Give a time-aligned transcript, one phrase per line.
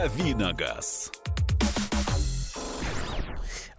[0.00, 1.12] Давиногаз.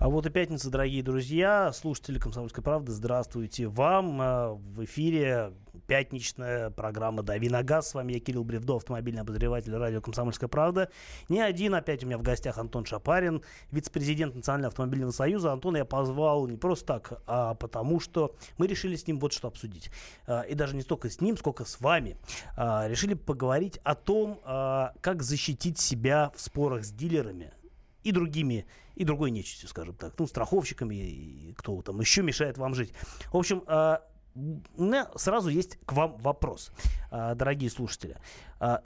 [0.01, 4.17] А вот и пятница, дорогие друзья, слушатели «Комсомольской правды», здравствуйте вам.
[4.19, 5.53] А, в эфире
[5.85, 7.89] пятничная программа «Дави на газ».
[7.89, 10.89] С вами я, Кирилл Бревдо, автомобильный обозреватель радио «Комсомольская правда».
[11.29, 15.51] Не один, опять у меня в гостях Антон Шапарин, вице-президент Национального автомобильного союза.
[15.51, 19.49] Антона я позвал не просто так, а потому что мы решили с ним вот что
[19.49, 19.91] обсудить.
[20.25, 22.17] А, и даже не столько с ним, сколько с вами.
[22.57, 27.53] А, решили поговорить о том, как защитить себя в спорах с дилерами
[28.03, 28.65] и другими,
[29.01, 32.93] и другой нечистью, скажем так, ну, страховщиками, и кто там еще мешает вам жить.
[33.31, 34.03] В общем, а,
[34.35, 36.71] у меня сразу есть к вам вопрос,
[37.09, 38.17] а, дорогие слушатели.
[38.59, 38.83] А,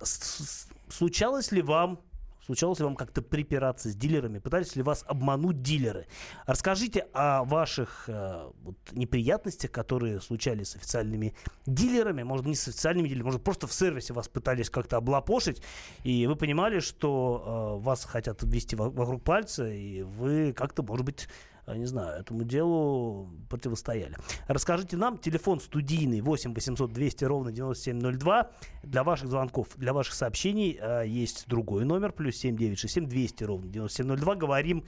[0.90, 2.00] случалось ли вам
[2.46, 4.38] Случалось ли вам как-то припираться с дилерами?
[4.38, 6.06] Пытались ли вас обмануть дилеры?
[6.46, 11.34] Расскажите о ваших э, вот, неприятностях, которые случались с официальными
[11.66, 12.22] дилерами.
[12.22, 15.64] Может, не с официальными дилерами, может, просто в сервисе вас пытались как-то облапошить,
[16.04, 21.28] и вы понимали, что э, вас хотят ввести вокруг пальца, и вы как-то, может быть,
[21.74, 24.16] не знаю, этому делу противостояли.
[24.48, 28.52] Расскажите нам, телефон студийный 8 800 200 ровно 9702.
[28.84, 33.68] Для ваших звонков, для ваших сообщений э, есть другой номер, плюс 7 967 200 ровно
[33.68, 34.36] 9702.
[34.36, 34.86] Говорим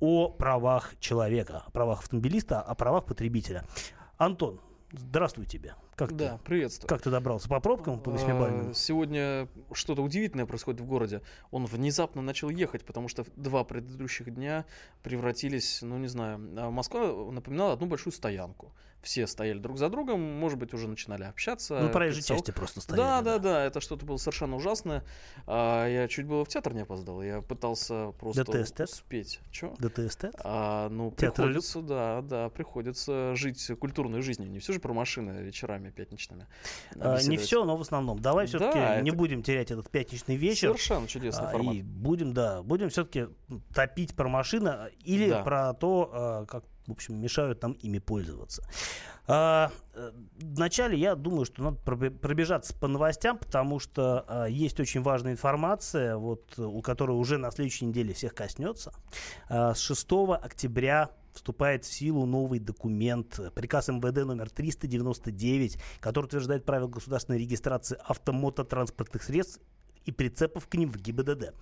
[0.00, 3.64] о правах человека, о правах автомобилиста, о правах потребителя.
[4.16, 4.60] Антон,
[4.92, 5.74] здравствуй тебе.
[5.96, 6.88] Как да, ты, приветствую.
[6.88, 7.48] Как ты добрался?
[7.48, 8.70] По пробкам, по восьмибальным?
[8.70, 11.22] А, сегодня что-то удивительное происходит в городе.
[11.50, 14.64] Он внезапно начал ехать, потому что два предыдущих дня
[15.02, 18.72] превратились, ну не знаю, а Москва напоминала одну большую стоянку.
[19.04, 21.78] Все стояли друг за другом, может быть, уже начинали общаться.
[21.78, 23.02] Ну, проезжей части просто стояли.
[23.02, 25.04] Да, да, да, да, это что-то было совершенно ужасное.
[25.46, 28.80] А, я чуть было в театр не опоздал, я пытался просто ДТСТ?
[28.80, 29.40] успеть.
[29.50, 29.74] Че?
[29.78, 30.26] ДТСТ?
[30.42, 34.50] А, ну, Театр приходится, да, да, приходится жить культурной жизнью.
[34.50, 36.46] Не все же про машины вечерами пятничными.
[36.98, 38.18] А, не все, но в основном.
[38.20, 39.18] Давай все-таки да, не это...
[39.18, 40.68] будем терять этот пятничный вечер.
[40.68, 41.74] Совершенно чудесный а, формат.
[41.74, 43.26] И будем, да, будем все-таки
[43.74, 45.42] топить про машины или да.
[45.42, 48.62] про то, а, как в общем, мешают нам ими пользоваться.
[49.26, 55.00] А, э, вначале я думаю, что надо пробежаться по новостям, потому что а, есть очень
[55.00, 58.92] важная информация, вот, у которой уже на следующей неделе всех коснется.
[59.48, 60.06] А, с 6
[60.42, 67.98] октября вступает в силу новый документ, приказ МВД номер 399, который утверждает правила государственной регистрации
[68.04, 69.60] автомототранспортных средств
[70.04, 71.54] и прицепов к ним в ГИБДД.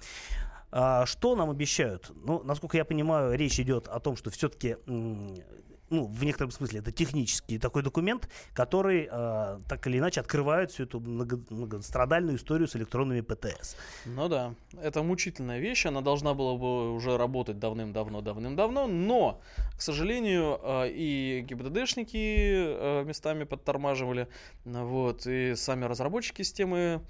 [0.70, 2.10] А, что нам обещают?
[2.14, 4.76] Ну, насколько я понимаю, речь идет о том, что все-таки
[5.92, 10.84] ну, в некотором смысле это технический такой документ, который э, так или иначе открывает всю
[10.84, 13.76] эту много, многострадальную историю с электронными ПТС.
[14.06, 19.40] Ну да, это мучительная вещь, она должна была бы уже работать давным-давно, давным-давно, но,
[19.76, 24.28] к сожалению, э, и ГИБДДшники э, местами подтормаживали,
[24.64, 27.02] вот, и сами разработчики системы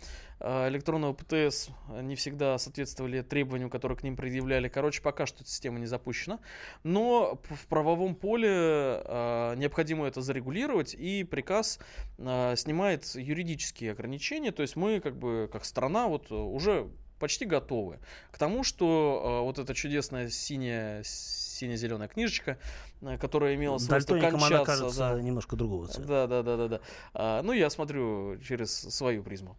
[0.42, 1.69] электронного ПТС
[2.03, 4.69] не всегда соответствовали требованиям, которые к ним предъявляли.
[4.69, 6.41] Короче, пока что эта система не запущена.
[6.82, 11.78] Но в правовом поле э, необходимо это зарегулировать, и приказ
[12.19, 16.88] э, снимает юридические ограничения, то есть мы как бы как страна вот уже
[17.22, 18.00] почти готовы
[18.32, 22.59] к тому, что э, вот эта чудесная синяя сине-зеленая книжечка,
[23.00, 24.47] э, которая имела свойство кончаться.
[24.47, 25.22] она кажется да.
[25.22, 26.09] немножко другого цвета.
[26.09, 26.80] Да, да, да, да, да.
[27.14, 29.56] А, ну, я смотрю через свою призму.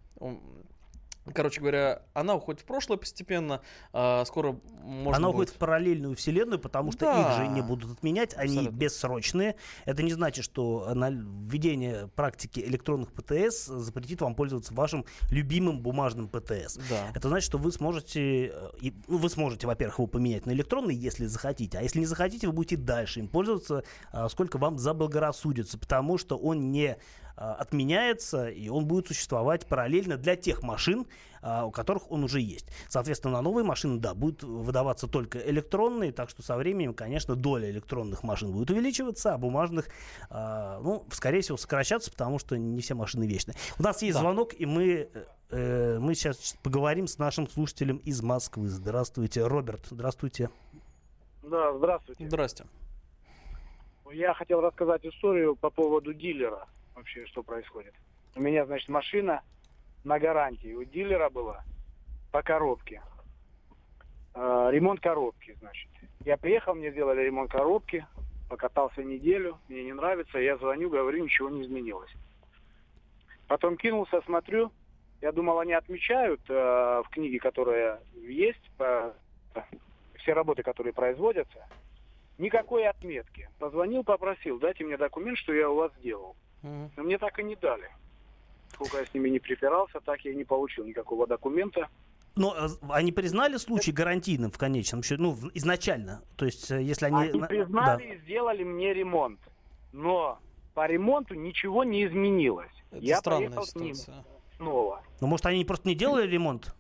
[1.34, 3.62] Короче говоря, она уходит в прошлое постепенно.
[3.94, 5.36] А, скоро можно Она будет...
[5.36, 7.22] уходит в параллельную вселенную, потому что да.
[7.22, 8.78] их же не будут отменять, они Абсолютно.
[8.78, 9.56] бессрочные.
[9.86, 16.78] Это не значит, что введение практики электронных ПТС запретит вам пользоваться вашим любимым бумажным ПТС.
[16.90, 17.10] Да.
[17.16, 18.54] Это значит, что вы сможете,
[19.08, 22.54] ну, вы сможете, во-первых, его поменять на электронный, если захотите, а если не захотите, вы
[22.54, 26.98] будете дальше им пользоваться, а, сколько вам заблагорассудится, потому что он не
[27.36, 31.08] отменяется, и он будет существовать параллельно для тех машин,
[31.44, 32.68] а, у которых он уже есть.
[32.88, 37.70] Соответственно, на новые машины, да, будут выдаваться только электронные, так что со временем, конечно, доля
[37.70, 39.90] электронных машин будет увеличиваться, а бумажных,
[40.30, 43.56] а, ну, скорее всего, сокращаться, потому что не все машины вечные.
[43.78, 44.22] У нас есть да.
[44.22, 45.10] звонок, и мы,
[45.50, 48.70] э, мы сейчас поговорим с нашим слушателем из Москвы.
[48.70, 49.88] Здравствуйте, Роберт.
[49.90, 50.50] Здравствуйте.
[51.44, 52.26] Да, здравствуйте.
[52.26, 52.66] Здрасте.
[54.14, 57.94] Я хотел рассказать историю по поводу дилера вообще, что происходит.
[58.36, 59.44] У меня, значит, машина
[60.04, 61.64] на гарантии у дилера была
[62.32, 63.02] по коробке.
[64.36, 65.90] Э, ремонт коробки, значит.
[66.26, 68.06] Я приехал, мне сделали ремонт коробки,
[68.50, 72.12] покатался неделю, мне не нравится, я звоню, говорю, ничего не изменилось.
[73.48, 74.72] Потом кинулся, смотрю,
[75.22, 79.14] я думал, они отмечают э, в книге, которая есть, по,
[80.16, 81.68] все работы, которые производятся,
[82.38, 83.50] никакой отметки.
[83.60, 86.36] Позвонил, попросил, дайте мне документ, что я у вас сделал.
[86.64, 87.90] Но мне так и не дали.
[88.74, 91.90] Сколько я с ними не припирался, так я и не получил никакого документа.
[92.36, 96.24] Но э, они признали случай гарантийным в конечном счете, ну, изначально.
[96.36, 97.30] То есть, э, если они...
[97.30, 98.14] Они признали да.
[98.14, 99.40] и сделали мне ремонт.
[99.92, 100.40] Но
[100.74, 102.72] по ремонту ничего не изменилось.
[102.90, 104.26] Это Я странная ситуация.
[104.58, 105.04] снова.
[105.22, 106.74] Ну, может, они просто не делали ремонт?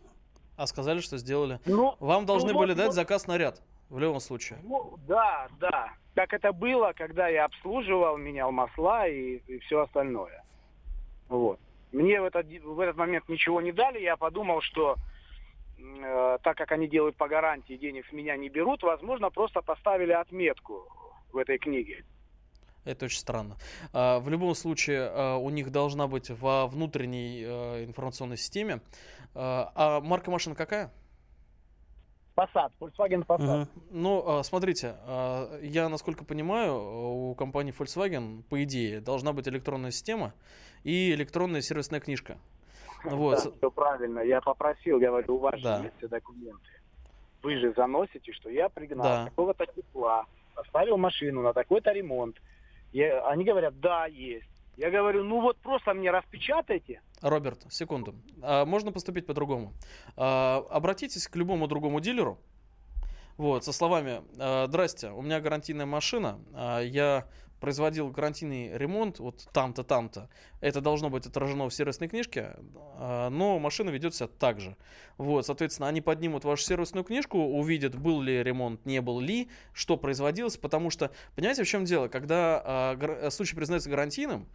[0.56, 1.59] А сказали, что сделали.
[1.65, 3.62] Ну, Вам должны ну, были вот, дать вот, заказ на ряд.
[3.89, 4.59] В любом случае.
[4.63, 5.94] Ну, да, да.
[6.15, 10.44] Как это было, когда я обслуживал, менял масла и, и все остальное.
[11.27, 11.60] Вот.
[11.92, 14.00] Мне в этот, в этот момент ничего не дали.
[14.00, 14.95] Я подумал, что
[15.77, 20.12] э, так как они делают по гарантии, денег с меня не берут, возможно, просто поставили
[20.12, 20.88] отметку
[21.31, 22.04] в этой книге.
[22.86, 23.57] Это очень странно.
[23.94, 28.81] А, в любом случае, а, у них должна быть во внутренней а, информационной системе.
[29.36, 30.92] А марка машины какая?
[32.35, 33.62] Passat, Volkswagen Passat.
[33.62, 33.68] Угу.
[33.91, 34.95] Ну, смотрите,
[35.62, 36.75] я, насколько понимаю,
[37.30, 40.33] у компании Volkswagen, по идее, должна быть электронная система
[40.83, 42.38] и электронная сервисная книжка.
[43.03, 43.44] Вот.
[43.44, 44.19] Да, все правильно.
[44.19, 45.81] Я попросил, говорю, у вас да.
[45.83, 46.69] есть все документы.
[47.41, 49.25] Вы же заносите, что я пригнал да.
[49.25, 50.25] такого-то числа,
[50.56, 52.38] поставил машину на такой-то ремонт.
[52.94, 54.47] Я, они говорят, да, есть.
[54.77, 57.01] Я говорю, ну вот просто мне распечатайте.
[57.23, 58.15] Роберт, секунду.
[58.41, 59.73] А, можно поступить по-другому.
[60.17, 62.37] А, обратитесь к любому другому дилеру.
[63.37, 66.39] Вот, со словами, «А, здрасте, у меня гарантийная машина,
[66.83, 67.25] я
[67.61, 70.29] производил гарантийный ремонт вот там-то, там-то,
[70.59, 72.57] это должно быть отражено в сервисной книжке,
[72.99, 74.75] но машина ведет себя так же.
[75.17, 79.95] Вот, соответственно, они поднимут вашу сервисную книжку, увидят, был ли ремонт, не был ли, что
[79.95, 82.09] производилось, потому что, понимаете, в чем дело?
[82.09, 82.97] Когда
[83.29, 84.45] случай признается гарантийным,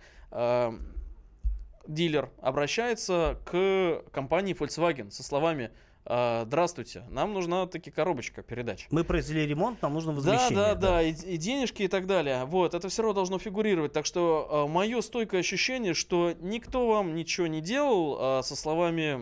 [1.89, 5.71] дилер обращается к компании Volkswagen со словами
[6.11, 8.87] а, здравствуйте, нам нужна таки коробочка передач.
[8.91, 10.57] Мы произвели ремонт, нам нужно возмещение.
[10.57, 12.47] Да, да, да, да и, и денежки и так далее.
[12.47, 13.93] Вот, это все равно должно фигурировать.
[13.93, 19.21] Так что э, мое стойкое ощущение, что никто вам ничего не делал э, со словами,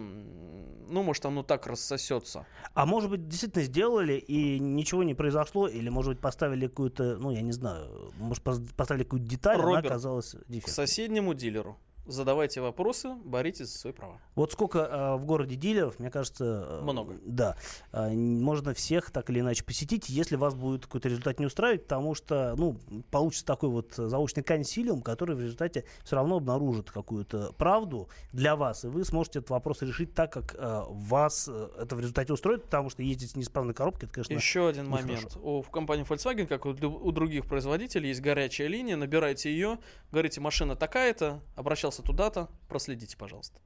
[0.88, 2.46] ну, может, оно так рассосется.
[2.74, 7.32] А может быть, действительно сделали и ничего не произошло, или, может быть, поставили какую-то, ну,
[7.32, 10.60] я не знаю, может, поставили какую-то деталь, Роберт, она оказалась дефектной.
[10.60, 11.76] К соседнему дилеру
[12.06, 14.20] задавайте вопросы, боритесь за свои права.
[14.34, 16.66] Вот сколько э, в городе дилеров, мне кажется...
[16.68, 17.16] Э, Много.
[17.24, 17.56] Да.
[17.92, 22.14] Э, можно всех так или иначе посетить, если вас будет какой-то результат не устраивать, потому
[22.14, 22.78] что, ну,
[23.10, 28.84] получится такой вот заочный консилиум, который в результате все равно обнаружит какую-то правду для вас,
[28.84, 32.64] и вы сможете этот вопрос решить так, как э, вас э, это в результате устроит,
[32.64, 35.36] потому что ездить с неисправной коробкой, это, конечно, Еще один момент.
[35.42, 39.78] У, в компании Volkswagen, как у, у других производителей, есть горячая линия, набирайте ее,
[40.10, 43.60] говорите, машина такая-то, обращался записался туда-то, проследите, пожалуйста.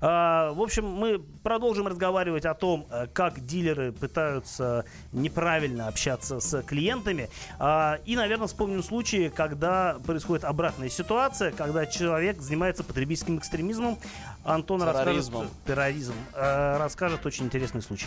[0.00, 6.62] А, в общем, мы продолжим разговаривать о том, э, как дилеры пытаются неправильно общаться с
[6.62, 7.28] клиентами.
[7.58, 13.98] А, и, наверное, вспомним случаи, когда происходит обратная ситуация, когда человек занимается потребительским экстремизмом.
[14.44, 15.42] Антон терроризмом.
[15.42, 15.64] расскажет...
[15.66, 16.14] Терроризм.
[16.34, 18.06] Э, расскажет очень интересный случай.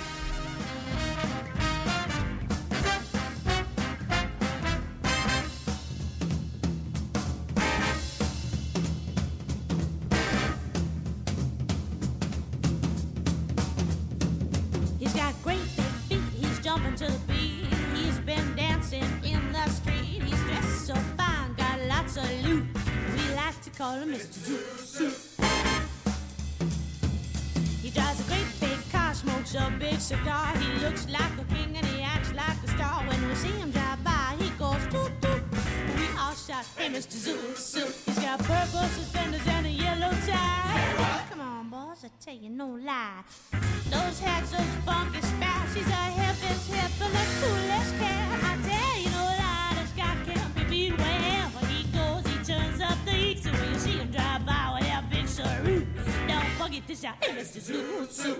[24.21, 24.27] He
[27.89, 30.55] drives a great big car, smokes a big cigar.
[30.57, 33.03] He looks like a king and he acts like a star.
[33.07, 35.41] When we see him drive by, he goes toot toot.
[35.97, 37.17] We all shout, "Hey, Mr.
[37.17, 37.39] Zoo
[38.05, 40.77] He's got purple suspenders and a yellow tie.
[40.77, 43.23] Hey, Come on, boys, I tell you no lie.
[43.89, 45.73] Those hats, those funky spats.
[45.73, 48.70] He's a hippest hip and the coolest cat.
[56.71, 58.31] get this out, and it's just.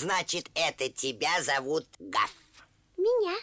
[0.00, 2.32] Значит, это тебя зовут Гаф?
[2.96, 3.34] Меня.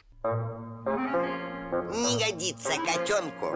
[1.92, 3.48] не годится котенку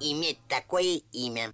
[0.00, 1.52] иметь такое имя.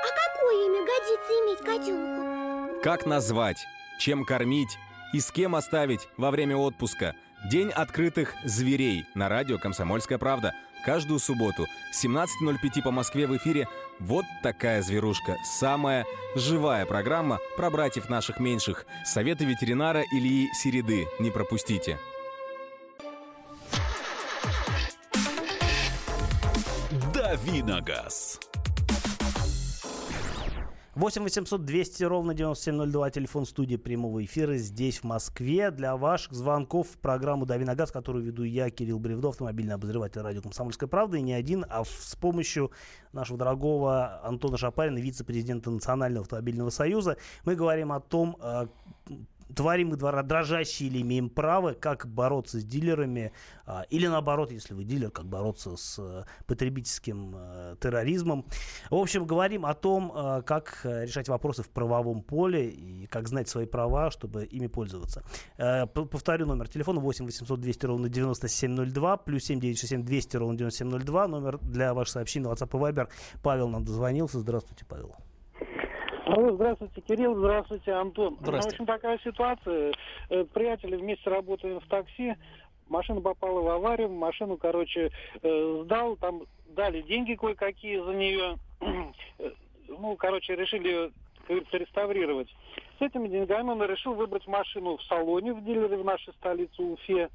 [0.00, 2.80] А какое имя годится иметь котенку?
[2.82, 3.58] Как назвать,
[3.98, 4.78] чем кормить
[5.14, 7.14] и с кем оставить во время отпуска.
[7.48, 10.52] День открытых зверей на радио «Комсомольская правда».
[10.84, 13.68] Каждую субботу 17.05 по Москве в эфире
[14.00, 15.36] «Вот такая зверушка».
[15.44, 16.04] Самая
[16.34, 18.86] живая программа про братьев наших меньших.
[19.04, 21.06] Советы ветеринара Ильи Середы.
[21.20, 21.96] Не пропустите.
[27.14, 28.40] Давиногаз.
[30.96, 35.72] 8 800 200 ровно 9702, телефон студии прямого эфира здесь, в Москве.
[35.72, 40.20] Для ваших звонков в программу «Дави на газ», которую веду я, Кирилл Бревдов, автомобильный обозреватель
[40.20, 41.16] радио «Комсомольская правда».
[41.16, 42.70] И не один, а с помощью
[43.12, 47.16] нашего дорогого Антона Шапарина, вице-президента Национального автомобильного союза.
[47.44, 48.68] Мы говорим о том, э,
[49.54, 53.32] творим мы дрожащие или имеем право, как бороться с дилерами,
[53.66, 58.46] а, или наоборот, если вы дилер, как бороться с э, потребительским э, терроризмом.
[58.90, 63.48] В общем, говорим о том, э, как решать вопросы в правовом поле и как знать
[63.48, 65.22] свои права, чтобы ими пользоваться.
[65.56, 71.58] Повторю номер телефона 8 800 200 ровно 9702, плюс 7 967 200 ровно 9702, номер
[71.58, 73.08] для ваших сообщений на WhatsApp и Viber.
[73.42, 74.40] Павел нам дозвонился.
[74.40, 75.14] Здравствуйте, Павел.
[76.36, 78.36] Алло, здравствуйте, Кирилл, здравствуйте, Антон.
[78.40, 78.56] Здравствуйте.
[78.56, 79.92] Ну, в общем, такая ситуация.
[80.30, 82.34] Э, приятели вместе работаем в такси.
[82.88, 85.12] Машина попала в аварию, машину, короче,
[85.42, 88.56] э, сдал, там дали деньги кое-какие за нее.
[89.38, 89.50] Э,
[89.86, 91.12] ну, короче, решили ее,
[91.46, 92.48] говорится, реставрировать.
[92.98, 97.30] С этими деньгами он решил выбрать машину в салоне в дилере в нашей столице Уфе.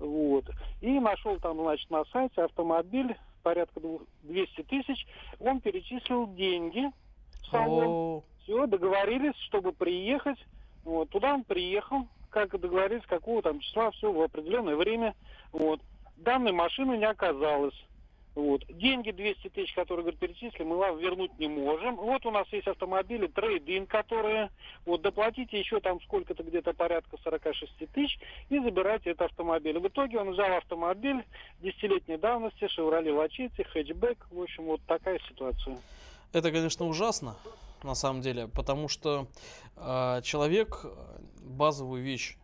[0.00, 0.44] Вот.
[0.80, 3.14] И нашел там, значит, на сайте автомобиль
[3.44, 3.80] порядка
[4.24, 5.06] 200 тысяч.
[5.38, 6.90] Он перечислил деньги
[7.42, 7.86] в салон.
[7.86, 10.38] О, Все, договорились, чтобы приехать.
[10.84, 15.14] Вот, туда он приехал, как договорились, какого там числа, все в определенное время.
[15.52, 15.80] Вот.
[16.16, 17.74] Данной машины не оказалось.
[18.34, 18.64] Вот.
[18.68, 21.96] Деньги 200 тысяч, которые, говорит, перечислили, мы вам вернуть не можем.
[21.96, 24.50] Вот у нас есть автомобили трейдин, которые,
[24.86, 28.18] вот, доплатите еще там сколько-то, где-то порядка 46 тысяч
[28.48, 29.78] и забирайте этот автомобиль.
[29.78, 31.24] В итоге он взял автомобиль
[31.60, 34.28] десятилетней давности, Chevrolet Lachetti, хэтчбэк.
[34.30, 35.76] В общем, вот такая ситуация.
[36.32, 37.34] Это, конечно, ужасно,
[37.84, 39.28] на самом деле, потому что
[39.76, 40.84] э, человек
[41.42, 42.36] базовую вещь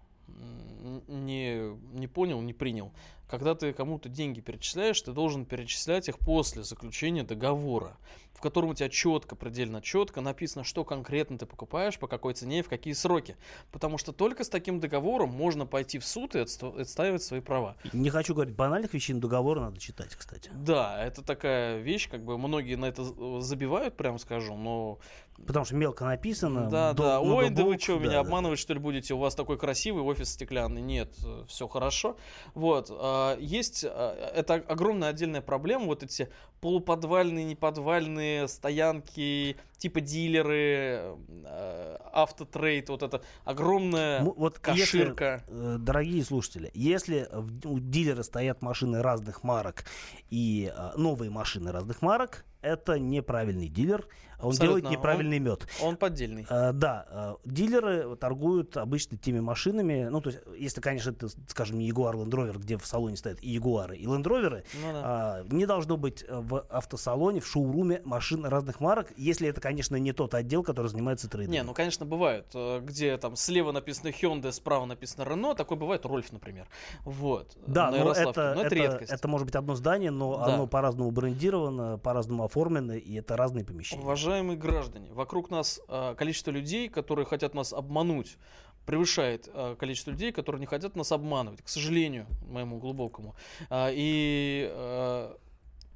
[1.08, 2.92] не, не понял, не принял.
[3.28, 7.96] Когда ты кому-то деньги перечисляешь, ты должен перечислять их после заключения договора,
[8.36, 12.58] в котором у тебя четко, предельно четко написано, что конкретно ты покупаешь, по какой цене
[12.58, 13.36] и в какие сроки.
[13.72, 17.76] Потому что только с таким договором можно пойти в суд и отстаивать свои права.
[17.94, 20.50] Не хочу говорить банальных вещей, но договор надо читать, кстати.
[20.52, 24.98] Да, это такая вещь, как бы многие на это забивают, прям скажу, но
[25.44, 26.68] Потому что мелко написано.
[26.70, 27.20] Да, дол- да.
[27.20, 28.20] Ой, да вы что, да, меня да.
[28.20, 29.14] обманывать, что ли, будете?
[29.14, 30.80] У вас такой красивый офис стеклянный.
[30.80, 31.14] Нет,
[31.46, 32.16] все хорошо.
[32.54, 32.88] Вот.
[32.90, 41.96] а, Есть, а, это огромная отдельная проблема, вот эти полуподвальные, неподвальные стоянки, типа дилеры, э,
[42.12, 45.44] автотрейд, вот это огромная М- Вот если, каширка.
[45.48, 47.28] э, дорогие слушатели, если
[47.64, 49.84] у дилера стоят машины разных марок
[50.30, 54.06] и э, новые машины разных марок, это неправильный дилер,
[54.38, 54.80] он Абсолютно.
[54.80, 55.66] делает неправильный мед.
[55.82, 56.46] Он поддельный.
[56.50, 61.78] Э, Да, э, дилеры торгуют обычно теми машинами, ну, то есть, если, конечно, это, скажем,
[61.78, 65.02] не Jaguar Land Rover, где в салоне стоят и Ягуары, и Land Rover, Ну да.
[65.04, 70.12] а, не должно быть в автосалоне, в шоуруме машин разных марок, если это, конечно, не
[70.12, 71.52] тот отдел, который занимается трейдингом.
[71.54, 76.30] Не, ну, конечно, бывают, где там слева написано Hyundai, справа написано Renault, такой бывает Рольф,
[76.30, 76.66] например.
[77.04, 77.56] Вот.
[77.66, 78.30] Да, но Ярославке.
[78.30, 79.12] это, Но это, это, редкость.
[79.12, 80.54] это может быть одно здание, но Да.
[80.54, 84.02] оно по-разному брендировано, по-разному оформлено, и это разные помещения.
[84.02, 88.38] Уважаемые граждане, вокруг нас э, количество людей, которые хотят нас обмануть,
[88.86, 93.34] превышает э, количество людей, которые не хотят нас обманывать, к сожалению, моему глубокому.
[93.68, 95.28] А, и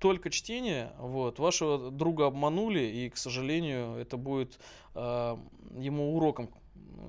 [0.01, 4.59] только чтение, вот, вашего друга обманули, и, к сожалению, это будет
[4.95, 5.37] э,
[5.77, 6.49] ему уроком.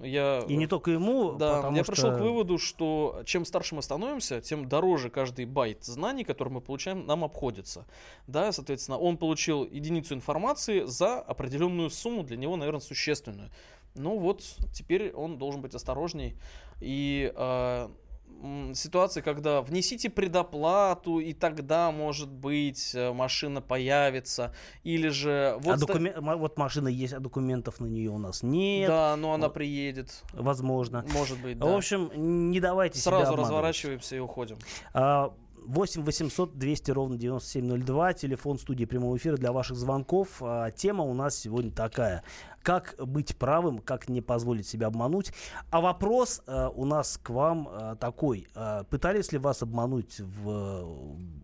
[0.03, 1.91] Я И не только ему, да, потому я что...
[1.91, 6.61] пришел к выводу, что чем старше мы становимся, тем дороже каждый байт знаний, который мы
[6.61, 7.85] получаем, нам обходится.
[8.27, 13.51] Да, соответственно, он получил единицу информации за определенную сумму, для него, наверное, существенную.
[13.93, 16.37] Ну вот, теперь он должен быть осторожней.
[16.79, 17.89] И э,
[18.41, 24.53] м, ситуация, когда внесите предоплату, и тогда, может быть, э, машина появится.
[24.83, 25.57] Или же...
[25.65, 29.33] а ста- докумен- вот машина есть, а документов на нее у нас нет, Да, но
[29.33, 29.53] она Вот.
[29.53, 30.23] приедет.
[30.33, 31.05] возможно.
[31.13, 31.65] Может быть, да.
[31.67, 32.11] В общем,
[32.51, 34.57] не давайте Сразу разворачиваемся и уходим.
[34.93, 35.33] А,
[35.63, 40.41] 8 800 200 ровно 9702, телефон студии прямого эфира для ваших звонков.
[40.41, 42.23] А, Тема у нас сегодня такая.
[42.61, 45.31] Как быть правым, как не позволить себя обмануть.
[45.69, 48.47] А вопрос э, у нас к вам э, такой.
[48.55, 50.83] Э, пытались ли вас обмануть в,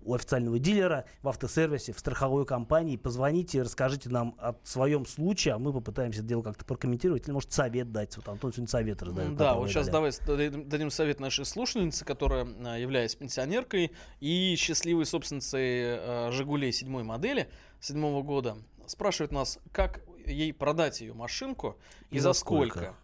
[0.04, 2.98] у официального дилера, в автосервисе, в страховой компании?
[2.98, 7.26] Позвоните, расскажите нам о своем случае, а мы попытаемся это дело как-то прокомментировать.
[7.26, 8.16] Или, может, совет дать.
[8.18, 9.36] Вот Антон сегодня совет раздает.
[9.36, 10.12] Да, вот сейчас давай
[10.66, 12.46] дадим совет нашей слушательнице, которая
[12.78, 18.58] является пенсионеркой и счастливой собственницей «Жигулей» седьмой модели седьмого года.
[18.86, 21.78] Спрашивает нас, как ей продать ее машинку
[22.10, 22.80] и, и за сколько.
[22.80, 22.96] сколько.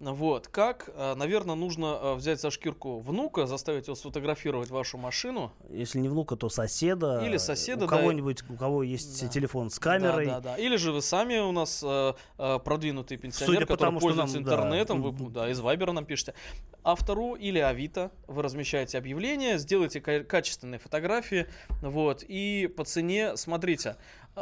[0.00, 5.52] Вот, как, э, наверное, нужно э, взять за шкирку внука, заставить его сфотографировать вашу машину.
[5.70, 7.24] Если не внука, то соседа.
[7.26, 9.28] Или соседа, у кого-нибудь, у кого есть да.
[9.28, 10.26] телефон с камерой.
[10.26, 10.56] Да, да, да.
[10.56, 15.02] Или же вы сами у нас э, продвинутый пенсионер, Судя который потому, пользуется нам, интернетом,
[15.02, 15.08] да.
[15.08, 16.34] вы да, из Вайбера нам пишете.
[16.84, 21.48] Автору или Авито вы размещаете объявление, сделайте качественные фотографии,
[21.82, 23.96] вот, и по цене, смотрите,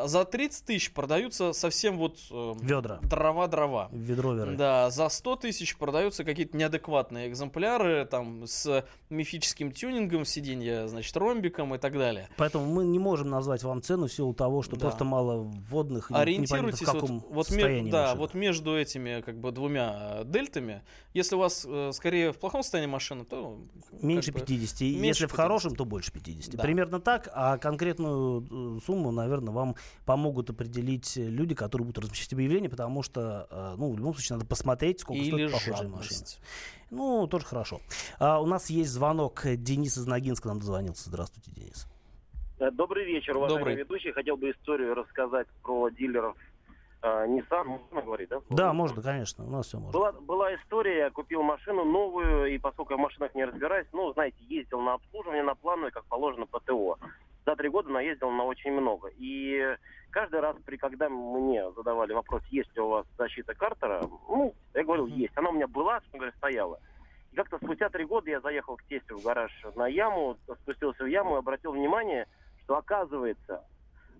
[0.04, 2.18] за 30 тысяч продаются совсем вот...
[2.30, 2.98] Э, Ведра.
[3.02, 3.88] Дрова-дрова.
[3.92, 4.56] Ведро веры.
[4.56, 11.74] Да, за 100 тысяч продаются какие-то неадекватные экземпляры, там, с мифическим тюнингом сиденья, значит, ромбиком
[11.74, 12.28] и так далее.
[12.36, 14.82] Поэтому мы не можем назвать вам цену в силу того, что да.
[14.82, 16.10] просто мало вводных.
[16.10, 20.82] Ориентируйтесь в каком вот, вот, ме- да, вот между этими как бы двумя дельтами.
[21.14, 23.58] Если у вас э, скорее в плохом состоянии машина, то...
[24.02, 24.78] Меньше как 50.
[24.78, 25.30] Бы, меньше Если 50.
[25.30, 26.56] в хорошем, то больше 50.
[26.56, 26.62] Да.
[26.62, 27.28] Примерно так.
[27.32, 33.46] А конкретную э, сумму, наверное, вам помогут определить люди, которые будут размещать объявление, потому что,
[33.50, 36.26] э, ну, в любом случае, надо посмотреть, сколько Или стоит похожая машина.
[36.90, 37.80] Ну, тоже хорошо.
[38.18, 39.42] А, у нас есть звонок.
[39.44, 41.08] Денис из Ногинска нам дозвонился.
[41.08, 41.86] Здравствуйте, Денис.
[42.58, 43.76] Э, добрый вечер, уважаемый Добрый.
[43.76, 44.12] ведущий.
[44.12, 46.36] Хотел бы историю рассказать про дилеров
[47.02, 47.64] э, Nissan.
[47.64, 48.40] Можно говорить, да?
[48.48, 49.44] Да, можно, конечно.
[49.44, 49.92] У нас все можно.
[49.92, 54.12] Была, была история, я купил машину новую, и поскольку я в машинах не разбираюсь, ну,
[54.12, 56.98] знаете, ездил на обслуживание, на плановое, как положено по ТО
[57.46, 59.08] за три года наездил на очень много.
[59.16, 59.76] И
[60.10, 64.84] каждый раз, при когда мне задавали вопрос, есть ли у вас защита Картера, ну, я
[64.84, 65.32] говорил, есть.
[65.36, 66.80] Она у меня была, что говоря, стояла.
[67.30, 71.06] И как-то спустя три года я заехал к тестю в гараж на яму, спустился в
[71.06, 72.26] яму и обратил внимание,
[72.64, 73.64] что оказывается,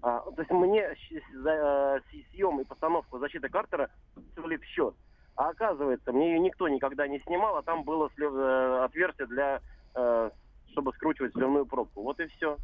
[0.03, 0.95] а, то есть мне
[1.35, 4.95] за, съем и постановку защиты Картера сделали в счет.
[5.35, 9.61] А оказывается, мне ее никто никогда не снимал, а там было слев, э, отверстие для,
[9.95, 10.31] э,
[10.71, 12.03] чтобы скручивать сливную пробку.
[12.03, 12.57] Вот и все.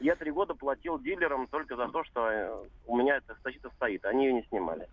[0.00, 4.04] Я три года платил дилерам только за то, что э, у меня эта защита стоит.
[4.04, 4.88] Они ее не снимали.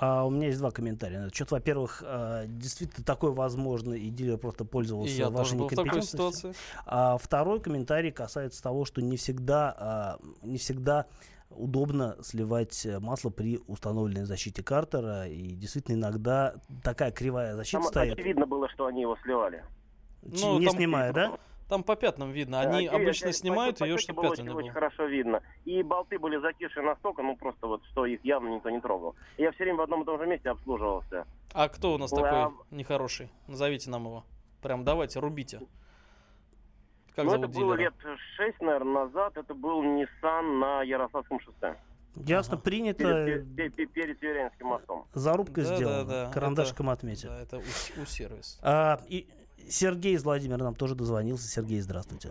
[0.00, 1.28] А у меня есть два комментария.
[1.32, 6.54] Что-то, во-первых, э, действительно такое возможно, и дилер просто пользовался и я вашей некомпетентностью.
[6.84, 11.06] А второй комментарий касается того, что не всегда, а, не всегда
[11.50, 15.28] удобно сливать масло при установленной защите картера.
[15.28, 18.18] И действительно иногда такая кривая защита Там стоит.
[18.18, 19.62] Видно было, что они его сливали.
[20.22, 21.38] Ну, не снимая, да?
[21.68, 22.60] Там по пятнам видно.
[22.60, 24.58] Они да, обычно здесь, снимают ее, чтобы пятна не было.
[24.58, 25.42] Очень хорошо видно.
[25.64, 29.16] И болты были закиши настолько, ну просто вот, что их явно никто не трогал.
[29.38, 31.26] Я все время в одном и том же месте обслуживался.
[31.54, 32.16] А кто у нас а...
[32.16, 33.30] такой нехороший?
[33.46, 34.24] Назовите нам его.
[34.62, 35.60] Прям давайте, рубите.
[37.14, 37.94] Как ну, зовут это было лет
[38.36, 39.36] шесть, наверное, назад.
[39.36, 41.76] Это был Nissan на Ярославском шоссе.
[42.16, 42.62] Ясно, ага.
[42.62, 43.04] принято.
[43.04, 45.06] Перед, перед, перед Тверянским мостом.
[45.14, 46.04] Зарубка да, сделана.
[46.04, 46.32] Да, да.
[46.32, 47.28] Карандашиком это, отметил.
[47.30, 48.58] Да, это у, у сервис.
[48.62, 49.28] А, и
[49.68, 51.48] Сергей из Владимира нам тоже дозвонился.
[51.48, 52.30] Сергей, здравствуйте.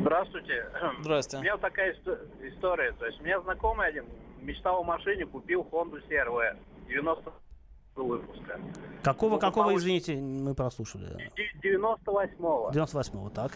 [0.00, 0.66] Здравствуйте.
[1.00, 1.38] Здравствуйте.
[1.38, 1.92] У меня такая
[2.42, 2.92] история.
[2.92, 4.04] То есть у меня знакомый один
[4.40, 6.56] мечтал о машине, купил Honda CRV
[6.88, 7.32] 90
[7.96, 8.60] выпуска.
[9.02, 11.30] Какого, ну, какого, извините, мы прослушали?
[11.62, 12.70] 98-го.
[12.72, 13.52] 98-го, так.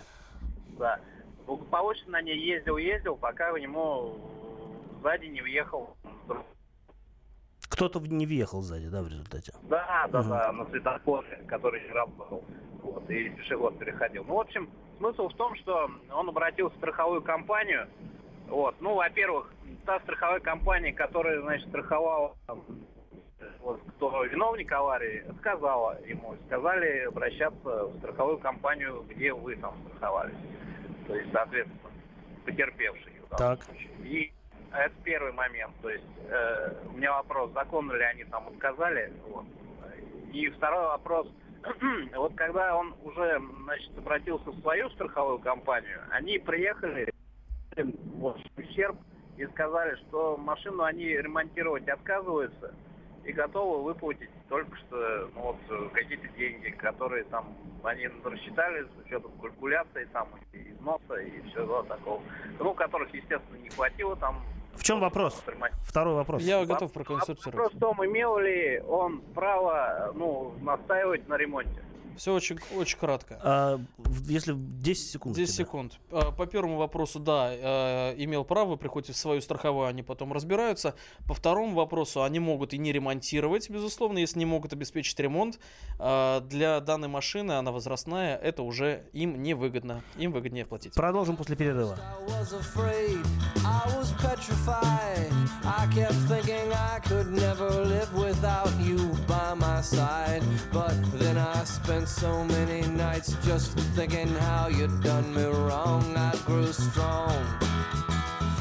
[0.78, 1.00] Да.
[1.46, 4.16] Благополучно на ней ездил, ездил, пока у него
[5.02, 5.96] сзади не въехал
[7.72, 9.52] кто-то не въехал сзади, да, в результате?
[9.62, 10.28] Да, да, угу.
[10.28, 12.44] да, на светофоре, который не работал.
[12.82, 14.24] Вот, и пешеход переходил.
[14.24, 14.68] Ну, в общем,
[14.98, 17.88] смысл в том, что он обратился в страховую компанию.
[18.48, 19.52] Вот, ну, во-первых,
[19.86, 22.34] та страховая компания, которая, значит, страховала
[23.60, 30.36] вот, кто виновник аварии, сказала ему, сказали обращаться в страховую компанию, где вы там страховались.
[31.06, 31.90] То есть, соответственно,
[32.44, 33.12] потерпевший.
[33.38, 33.60] Так.
[34.04, 34.32] И
[34.72, 35.72] это первый момент.
[35.80, 39.12] То есть э, у меня вопрос, законно ли они там отказали.
[39.28, 39.44] Вот.
[40.32, 41.28] И второй вопрос,
[42.16, 47.12] вот когда он уже значит, обратился в свою страховую компанию, они приехали
[48.16, 48.96] вот, ущерб
[49.36, 52.74] и сказали, что машину они ремонтировать отказываются
[53.24, 59.32] и готовы выплатить только что ну, вот, какие-то деньги, которые там они рассчитали с учетом
[59.40, 62.22] калькуляции, там, износа и всего такого.
[62.58, 64.42] Ну, которых, естественно, не хватило там
[64.76, 65.42] в чем вопрос?
[65.84, 66.42] Второй вопрос.
[66.42, 67.54] Я готов проконсультировать.
[67.54, 71.82] Вопрос в том, имел ли он право ну, настаивать на ремонте.
[72.16, 73.38] Все очень, очень кратко.
[73.42, 73.80] А,
[74.26, 75.36] если 10 секунд.
[75.36, 75.64] у 10 тебя.
[75.64, 75.98] секунд.
[76.10, 80.32] А, По первому вопросу, да, э, имел право, вы приходите в свою страховую, они потом
[80.32, 80.94] разбираются.
[81.26, 85.58] По второму вопросу, они могут и не ремонтировать, безусловно, если не могут обеспечить ремонт.
[85.98, 90.02] А, Для данной машины, она возрастная, это уже им невыгодно.
[90.16, 90.94] Им выгоднее платить.
[90.94, 91.98] Продолжим после перерыва.
[95.64, 98.98] I kept thinking I could never live without you
[99.54, 100.42] my side.
[100.72, 106.16] But then I spent so many nights just thinking how you'd done me wrong.
[106.16, 107.36] I grew strong.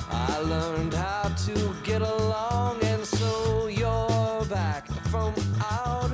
[0.10, 5.34] I learned how to get along, and so you're back from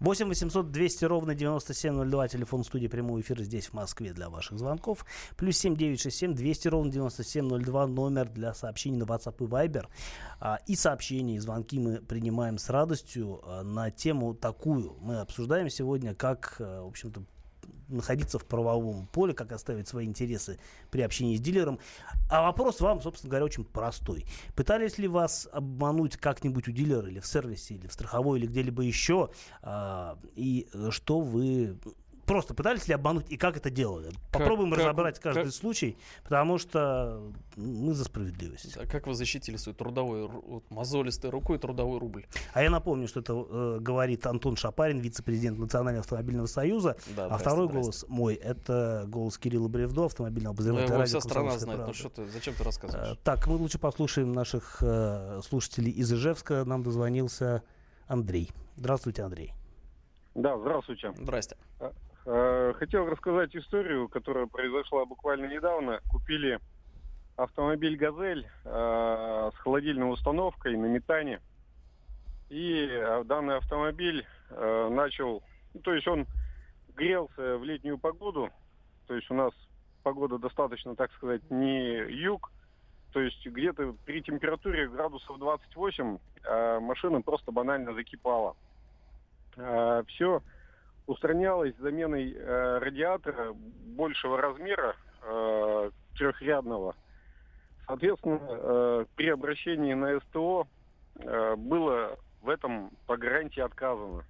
[0.00, 5.06] 8 800 200 ровно 9702, телефон студии прямой эфир здесь в Москве для ваших звонков.
[5.36, 9.86] Плюс 7 967 200 ровно 9702, номер для сообщений на WhatsApp и Viber.
[10.38, 14.96] А, И сообщения, и звонки мы принимаем с радостью а, на тему такую.
[15.00, 17.22] Мы обсуждаем сегодня, как, а, в общем-то,
[17.88, 20.58] находиться в правовом поле, как оставить свои интересы
[20.90, 21.78] при общении с дилером.
[22.30, 24.26] А вопрос вам, собственно говоря, очень простой.
[24.54, 28.82] Пытались ли вас обмануть как-нибудь у дилера или в сервисе, или в страховой, или где-либо
[28.82, 29.30] еще?
[29.62, 31.78] А, и что вы...
[32.26, 34.10] Просто пытались ли обмануть и как это делали?
[34.32, 37.22] Попробуем как- разобрать каждый как- случай, потому что
[37.56, 38.76] мы за справедливость.
[38.76, 42.26] А как вы защитили свою трудовую, ру- вот, мозолистой рукой трудовой рубль?
[42.52, 46.96] А я напомню, что это э, говорит Антон Шапарин, вице-президент Национального автомобильного союза.
[47.16, 47.80] Да, а здрасте, второй здрасте.
[47.82, 51.78] голос мой это голос Кирилла Бревдо, автомобильного Ну, обозревателя его радио вся страна «Комсомольская знает.
[51.78, 51.98] Ну правда».
[51.98, 53.12] что ты, зачем ты рассказываешь?
[53.12, 56.64] Э, Так, мы лучше послушаем наших э, слушателей из Ижевска.
[56.64, 57.62] Нам дозвонился
[58.08, 58.50] Андрей.
[58.76, 59.52] Здравствуйте, Андрей.
[60.34, 61.12] Да, здравствуйте.
[61.16, 61.56] Здрасте.
[62.26, 66.00] Э, Хотел рассказать историю, которая произошла буквально недавно.
[66.10, 66.58] Купили
[67.36, 71.40] автомобиль «Газель» э, с холодильной установкой на метане.
[72.50, 75.42] И э, данный автомобиль начал...
[75.74, 76.26] ну, то есть он
[76.94, 78.50] грелся в летнюю погоду.
[79.08, 79.52] То есть у нас
[80.04, 82.52] погода достаточно, так сказать, не юг.
[83.12, 88.56] То есть где-то при температуре градусов 28 э, машина просто банально закипала.
[90.08, 90.42] Все
[91.06, 96.94] устранялось заменой э, радиатора большего размера, э, трехрядного.
[97.86, 100.66] Соответственно, э, при обращении на СТО
[101.16, 104.24] э, было в этом по гарантии отказано.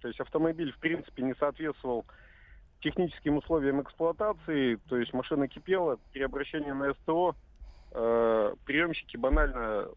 [0.00, 2.04] То есть автомобиль, в принципе, не соответствовал
[2.80, 5.98] техническим условиям эксплуатации, то есть машина кипела.
[6.12, 7.34] При обращении на СТО
[7.92, 9.88] э, приемщики банально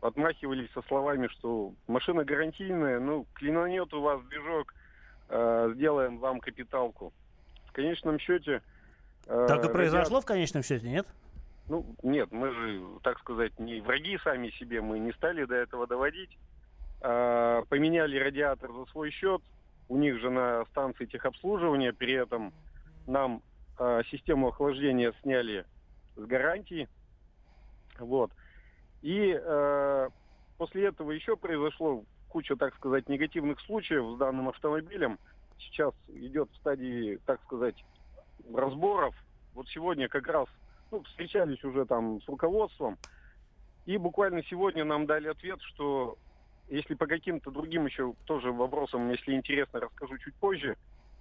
[0.00, 4.74] отмахивались со словами, что машина гарантийная, ну, клинанет у вас движок,
[5.28, 7.12] э, сделаем вам капиталку.
[7.66, 8.62] В конечном счете...
[9.26, 11.06] э, Так и произошло радиат- в конечном счете, нет?
[11.68, 15.86] Ну, нет, мы же, так сказать, не враги сами себе, мы не стали до этого
[15.86, 16.38] доводить.
[17.02, 19.42] А, поменяли радиатор за свой счет,
[19.88, 22.52] у них же на станции техобслуживания, при этом
[23.08, 23.42] нам
[23.78, 25.64] а, систему охлаждения сняли
[26.14, 26.88] с гарантии.
[27.98, 28.30] Вот.
[29.02, 30.08] И э,
[30.58, 32.04] после этого еще произошло
[32.36, 35.18] куча, так сказать, негативных случаев с данным автомобилем.
[35.58, 37.82] Сейчас идет в стадии, так сказать,
[38.54, 39.14] разборов.
[39.54, 40.46] Вот сегодня как раз
[40.90, 42.98] ну, встречались уже там с руководством.
[43.86, 46.18] И буквально сегодня нам дали ответ, что
[46.68, 50.76] если по каким-то другим еще тоже вопросам, если интересно, расскажу чуть позже,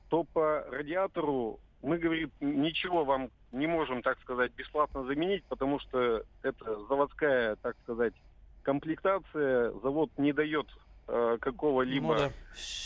[0.09, 6.23] то по радиатору мы, говорит, ничего вам не можем, так сказать, бесплатно заменить, потому что
[6.43, 8.13] это заводская, так сказать,
[8.63, 9.71] комплектация.
[9.81, 10.67] Завод не дает
[11.07, 12.31] э, какого-либо Ну да.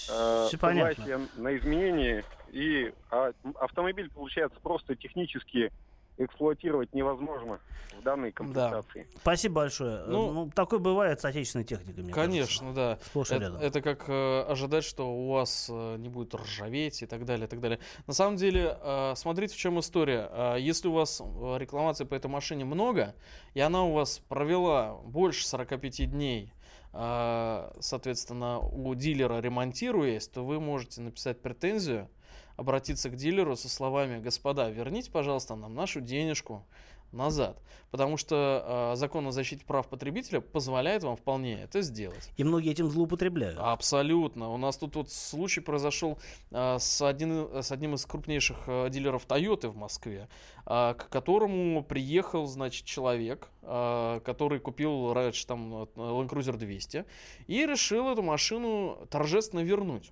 [0.10, 0.96] э, понятно.
[1.06, 2.24] согласия на изменения.
[2.52, 5.72] И а, автомобиль, получается, просто технически
[6.18, 7.60] эксплуатировать невозможно
[7.98, 9.08] в данной комплектации.
[9.22, 10.04] Спасибо большое.
[10.06, 12.90] Ну, Ну, такое бывает с отечественной техникой, мне Конечно, да.
[12.96, 13.10] кажется.
[13.10, 13.62] Сплошь и Это, рядом.
[13.62, 17.50] это как э, ожидать, что у вас э, не будет ржаветь и так далее, и
[17.50, 17.80] так далее.
[18.06, 20.28] На самом деле, э, смотрите, в чем история.
[20.32, 23.16] Э, если у вас э, рекламации по этой машине много,
[23.54, 26.59] и она у вас провела больше 45 дней, э,
[26.92, 32.10] соответственно, у дилера ремонтируясь, то вы можете написать претензию,
[32.58, 36.66] обратиться к дилеру со словами «Господа, верните, пожалуйста, нам нашу денежку
[37.12, 37.62] назад».
[37.92, 42.32] Потому что э, закон о защите прав потребителя позволяет вам вполне это сделать.
[42.38, 43.58] И многие этим злоупотребляют.
[43.60, 44.50] Абсолютно.
[44.50, 46.20] У нас тут вот случай произошел
[46.52, 50.30] а, с, один, с одним из крупнейших а, дилеров Toyota в Москве,
[50.66, 57.06] а, к которому приехал, значит, человек, а, который купил раньше там вот, Land Cruiser 200
[57.48, 60.12] и решил эту машину торжественно вернуть.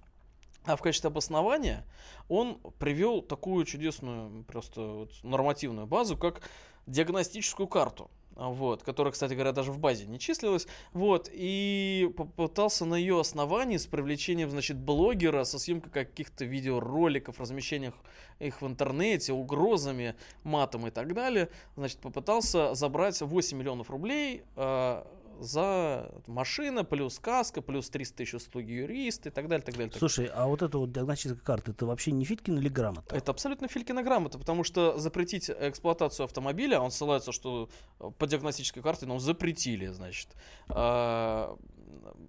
[0.65, 1.85] А в качестве обоснования
[2.27, 6.41] он привел такую чудесную, просто вот нормативную базу, как
[6.87, 8.09] диагностическую карту.
[8.35, 10.67] а, Вот, которая, кстати говоря, даже в базе не числилась.
[10.93, 17.93] Вот, и попытался на ее основании с привлечением, значит, блогера со съемкой каких-то видеороликов, размещением
[18.39, 25.03] их в интернете, угрозами, матом и так далее, значит, попытался забрать 8 миллионов рублей э,
[25.39, 29.89] за машина, плюс каска, плюс 300 тысяч услуги юриста и так далее, так далее.
[29.89, 33.15] так Слушай, а вот эта вот диагностическая карта, это вообще не Фиткин или грамота?
[33.15, 37.69] это абсолютно Филькина грамота, потому что запретить эксплуатацию автомобиля, он ссылается, что
[38.17, 40.29] по диагностической карте, ну, запретили, значит,
[40.69, 41.55] э,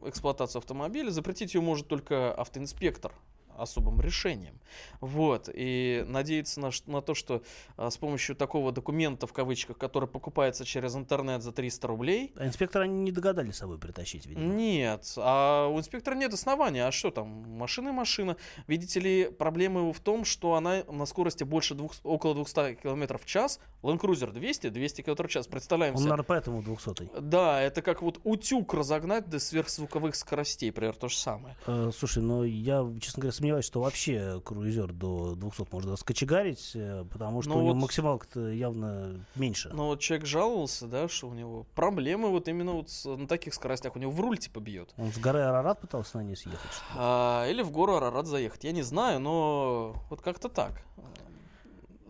[0.05, 3.13] эксплуатацию автомобиля, запретить ее может только автоинспектор
[3.59, 4.59] особым решением.
[5.01, 5.49] Вот.
[5.53, 7.43] И надеяться на, на то, что
[7.77, 12.47] а, с помощью такого документа, в кавычках, который покупается через интернет за 300 рублей, А
[12.47, 14.45] инспектора они не догадались с собой притащить, видимо.
[14.55, 16.87] нет, а у инспектора нет основания.
[16.87, 17.29] А что там?
[17.29, 18.37] Машина и машина.
[18.67, 23.19] Видите ли, проблема его в том, что она на скорости больше двух, около 200 км
[23.19, 23.61] в час.
[23.83, 25.47] Land Cruiser 200, 200 км в час.
[25.47, 30.99] Представляем Он, наверное, поэтому 200 Да, это как вот утюг разогнать до сверхзвуковых скоростей, примерно
[30.99, 31.57] то же самое.
[31.67, 37.05] Э, слушай, ну я, честно говоря, сомневаюсь, что вообще круизер до 200 можно скочегарить, э,
[37.11, 39.71] потому что Ну у него вот- максималка-то явно меньше.
[39.73, 43.55] Но вот человек жаловался, да, что у него проблемы вот именно вот с- на таких
[43.55, 43.97] скоростях.
[43.97, 44.93] У него в руль типа бьет.
[44.97, 46.71] Он с горы Арарат пытался на ней съехать?
[46.97, 48.65] А, или в гору Арарат заехать.
[48.65, 50.85] Я не знаю, но вот как-то так.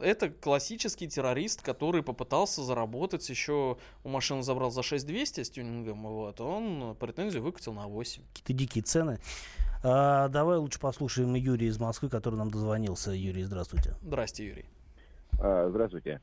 [0.00, 6.40] Это классический террорист, который попытался заработать еще у машины забрал за 6200 с тюнингом, вот,
[6.40, 8.22] он претензию выкатил на 8.
[8.32, 9.18] Какие-то дикие цены.
[9.82, 13.12] А, давай лучше послушаем Юрия из Москвы, который нам дозвонился.
[13.12, 13.94] Юрий, здравствуйте.
[14.02, 14.66] Здрасте, Юрий.
[15.40, 16.20] А, Здравствуйте.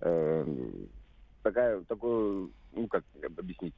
[0.00, 0.46] Э,
[1.42, 3.04] Такая, такую, ну как
[3.38, 3.74] объяснить,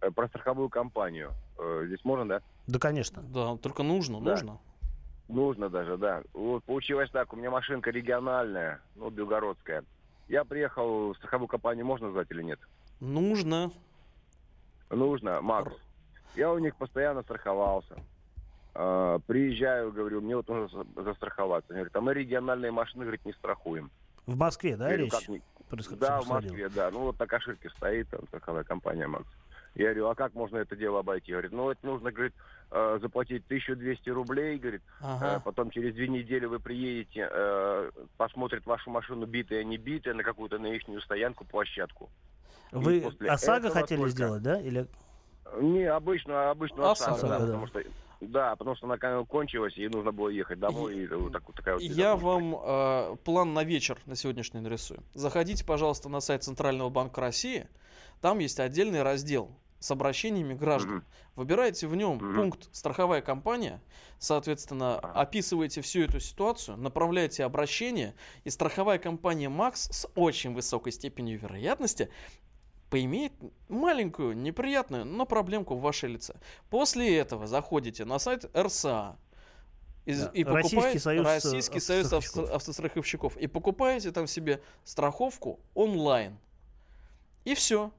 [0.00, 1.32] Э, про страховую компанию.
[1.58, 2.40] Э, Здесь можно, да?
[2.66, 3.22] Да, конечно.
[3.22, 4.32] Да, только нужно, Да.
[4.32, 4.58] нужно.
[5.28, 6.22] Нужно даже, да.
[6.32, 9.84] Вот получилось так, у меня машинка региональная, ну, белгородская.
[10.28, 12.60] Я приехал в страховую компанию, можно назвать или нет?
[13.00, 13.70] Нужно.
[14.90, 15.72] Нужно, Макс.
[16.34, 17.96] Я у них постоянно страховался.
[18.74, 21.72] А, приезжаю, говорю, мне вот нужно за- застраховаться.
[21.72, 23.90] Они говорят, а мы региональные машины, говорит, не страхуем.
[24.26, 25.42] В Москве, да, Я говорю, речь?
[25.68, 26.28] «Как Да, в?
[26.28, 26.90] Москве, да.
[26.92, 29.26] Ну вот на кошельке стоит там страховая компания Макс.
[29.76, 31.32] Я говорю, а как можно это дело обойти?
[31.32, 32.32] Говорит, ну это нужно, говорит,
[32.70, 35.36] э, заплатить 1200 рублей, говорит, Ага.
[35.36, 40.22] Э, потом через две недели вы приедете, э, посмотрят вашу машину битая, не битая, на
[40.22, 42.08] какую-то на их стоянку, площадку.
[42.72, 44.58] И Вы ОСАГО хотели только- сделать, да?
[44.60, 44.86] Или...
[45.60, 47.46] Не, обычно, обычно ОСАГО, ОСАГО, да, да.
[47.46, 47.82] потому что
[48.22, 51.54] да, потому что она кон- кончилась, и нужно было ехать домой, и, вот так- вот
[51.54, 55.00] такая вот Я вам э, план на вечер на сегодняшний нарисую.
[55.12, 57.68] Заходите, пожалуйста, на сайт Центрального банка России.
[58.22, 61.04] Там есть отдельный раздел с обращениями граждан.
[61.34, 63.80] Выбираете в нем пункт «Страховая компания»,
[64.18, 71.38] соответственно, описываете всю эту ситуацию, направляете обращение, и страховая компания «Макс» с очень высокой степенью
[71.38, 72.08] вероятности
[72.90, 73.32] поимеет
[73.68, 76.34] маленькую, неприятную, но проблемку в вашей лице.
[76.70, 79.16] После этого заходите на сайт РСА,
[80.06, 80.30] из- Да.
[80.32, 82.44] и Российский покупаете союз, э, Российский союз автостраховщиков.
[82.44, 86.38] авто- автостраховщиков и покупаете там себе страховку онлайн.
[87.44, 87.90] И все.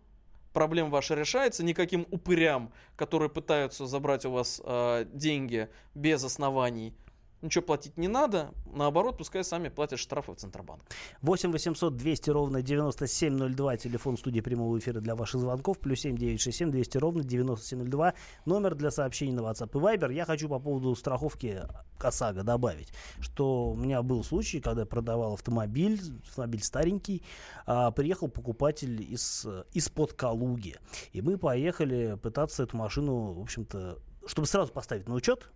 [0.57, 1.63] Проблема ваша решается.
[1.63, 6.95] Никаким упырям, которые пытаются забрать у вас э, деньги без оснований,
[7.41, 10.81] ничего платить не надо, наоборот, пускай сами платят штрафы в Центробанк.
[11.21, 16.71] 8 800 200 ровно 9702, телефон студии прямого эфира для ваших звонков, плюс 7 967
[16.71, 18.13] 200 ровно 9702,
[18.45, 20.13] номер для сообщений на WhatsApp и Viber.
[20.13, 21.61] Я хочу по поводу страховки
[21.99, 27.23] ОСАГО добавить, что у меня был случай, когда я продавал автомобиль, автомобиль старенький,
[27.65, 30.75] а, приехал покупатель из, из-под Калуги,
[31.13, 35.49] и мы поехали пытаться эту машину, в общем-то, чтобы сразу поставить на учет,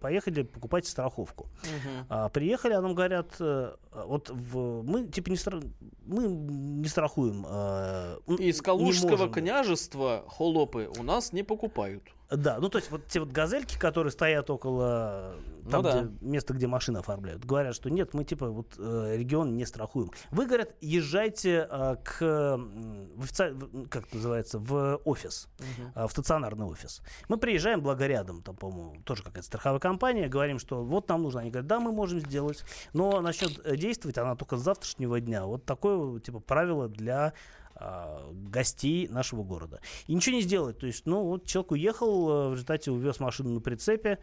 [0.00, 1.46] поехали покупать страховку.
[2.08, 5.66] А, приехали, а нам говорят, э, вот в, мы типа не, стра-
[6.04, 7.44] мы не страхуем.
[7.48, 9.32] э, м, Из не Калужского можем».
[9.32, 12.02] княжества холопы у нас не покупают.
[12.30, 16.02] Да, ну то есть вот те вот газельки, которые стоят около Ну там, да.
[16.02, 20.10] где, места, где машины оформляют, говорят, что нет, мы типа вот э, регион не страхуем.
[20.32, 22.20] Вы, говорят, езжайте э, к
[22.56, 25.48] в офици- как это называется, в офис,
[25.94, 27.00] э, в стационарный офис.
[27.28, 31.40] Мы приезжаем, благо рядом, там, по-моему, тоже какая-то страховая компания, говорим, что вот нам нужно.
[31.40, 35.44] Они говорят, да, мы можем сделать, но начнет э, действовать она только с завтрашнего дня.
[35.44, 37.34] Вот такое типа правило для
[38.32, 39.80] гостей нашего города.
[40.06, 40.78] И ничего не сделать.
[40.78, 44.18] То есть, ну, вот человек уехал, э, в результате увез машину на прицепе,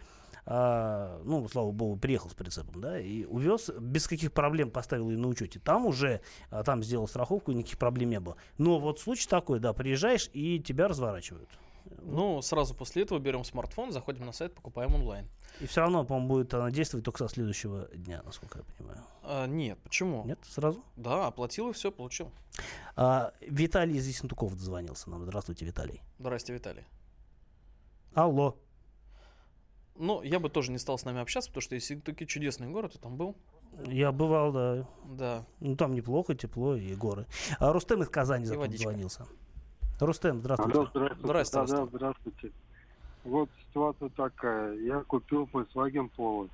[0.46, 5.18] а, ну, слава богу, приехал с прицепом, да, и увез, без каких проблем поставил ее
[5.18, 5.60] на учете.
[5.60, 8.36] Там уже, а, там сделал страховку, никаких проблем не было.
[8.58, 11.50] Но вот случай такой, да, приезжаешь, и тебя разворачивают.
[12.02, 15.30] Ну, сразу после этого берем смартфон, заходим на сайт, покупаем онлайн.
[15.60, 19.00] И все равно, по-моему, будет она действовать только со следующего дня, насколько я понимаю.
[19.24, 20.24] А, нет, почему?
[20.26, 20.84] Нет, сразу?
[20.96, 22.32] Да, оплатил и все, получил.
[22.96, 25.24] А, Виталий из Ессентуков дозвонился нам.
[25.24, 26.02] Здравствуйте, Виталий.
[26.20, 26.86] Здрасте, Виталий.
[28.14, 28.58] Алло.
[29.96, 32.94] Ну, я бы тоже не стал с нами общаться, потому что если таки чудесный город,
[32.94, 33.36] ты там был.
[33.86, 34.88] Я бывал, да.
[35.06, 35.46] Да.
[35.60, 37.26] Ну, там неплохо, тепло и горы.
[37.60, 39.26] А Рустем из Казани дозвонился.
[40.00, 40.90] Рустем, здравствуйте.
[40.92, 41.16] Здравствуйте.
[41.22, 42.52] Здравствуйте, Да, да, здравствуйте.
[43.24, 44.74] Вот ситуация такая.
[44.80, 46.50] Я купил Volkswagen Polo.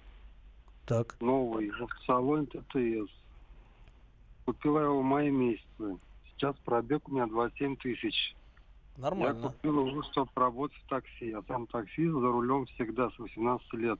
[0.90, 1.16] Так.
[1.22, 3.12] Новый, в салоне ТТС.
[4.46, 6.00] Купил я его в мае месяце.
[6.32, 8.36] Сейчас пробег у меня 27 тысяч.
[8.98, 9.50] Я Нормально.
[9.50, 11.30] купил его, чтобы работать в такси.
[11.30, 14.00] Я сам таксист, за рулем всегда, с 18 лет.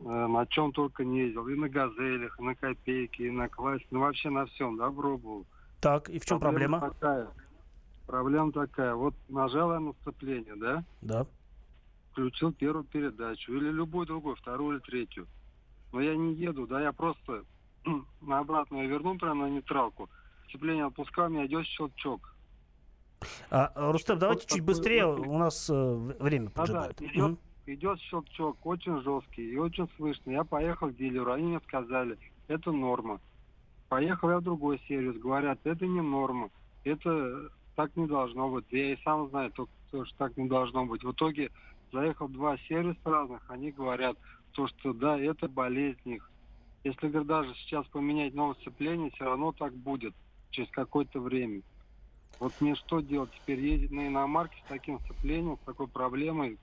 [0.00, 1.46] Э, На чем только не ездил.
[1.46, 3.86] И на газелях, и на копейке, и на классе.
[3.92, 5.46] Ну, вообще на всем, да, пробовал.
[5.80, 6.80] Так, и в чем проблема?
[6.80, 7.28] Такая.
[8.08, 8.96] Проблема такая.
[8.96, 10.82] Вот нажал я на сцепление, да?
[11.00, 11.26] Да.
[12.10, 13.52] Включил первую передачу.
[13.52, 15.28] Или любую другую, вторую или третью.
[15.92, 17.44] Но я не еду, да, я просто
[18.20, 20.08] на обратную верну прямо на нейтралку.
[20.48, 22.34] Сцепление отпускал, у меня идет щелчок.
[23.50, 27.00] А, Рустем, давайте Вот чуть быстрее, у нас э, время Да, да, поджимает.
[27.02, 30.30] идет, идет щелчок, очень жесткий и очень слышно.
[30.30, 33.20] Я поехал к дилеру, они мне сказали, это норма.
[33.88, 36.50] Поехал я в другой сервис, говорят, это не норма,
[36.84, 38.64] это так не должно быть.
[38.70, 41.02] Я и сам знаю, то, что так не должно быть.
[41.04, 41.50] В итоге
[41.92, 44.16] заехал два сервиса разных, они говорят,
[44.52, 46.30] то, что да, это болезнь их.
[46.84, 50.14] Если говорит, даже сейчас поменять новое сцепление, все равно так будет
[50.50, 51.62] через какое-то время.
[52.38, 53.30] Вот мне что делать?
[53.32, 56.58] Теперь ездить на иномарке с таким сцеплением, с такой проблемой,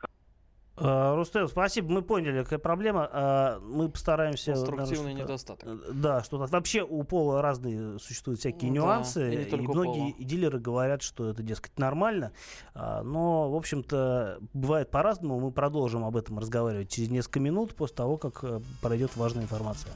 [0.78, 3.10] Рустем, спасибо, мы поняли, какая проблема.
[3.12, 4.52] А, Мы постараемся...
[4.52, 5.70] наверное, Конструктивный что-то- недостаток.
[5.70, 9.72] Э, Да, что-то вообще у пола разные существуют всякие Ну да, нюансы, и не только
[9.72, 10.26] у многие Пола.
[10.28, 12.32] дилеры говорят, что это, дескать, нормально,
[12.76, 15.40] А, но, в общем-то, бывает по-разному.
[15.40, 19.92] Мы продолжим об этом разговаривать через несколько минут после того, как э, пройдет важная информация.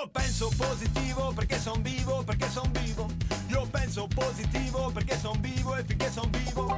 [0.00, 3.08] Io penso positivo perché son vivo, perché son vivo.
[3.48, 6.76] Io penso positivo perché son vivo e finché son vivo.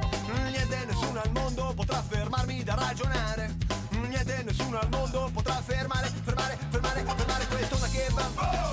[0.49, 3.57] Niente nessuno al mondo potrà fermarmi da ragionare.
[3.91, 8.23] Niente nessuno al mondo potrà fermare, fermare, fermare, fermare questo ma che va.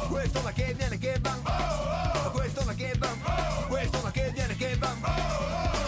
[0.08, 2.30] Questo ma che viene che va.
[2.32, 3.08] Questo ma che va.
[3.68, 4.96] Questo ma che viene che va.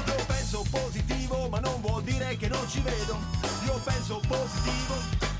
[0.06, 3.16] Io penso positivo ma non vuol dire che non ci vedo.
[3.64, 5.39] Io penso positivo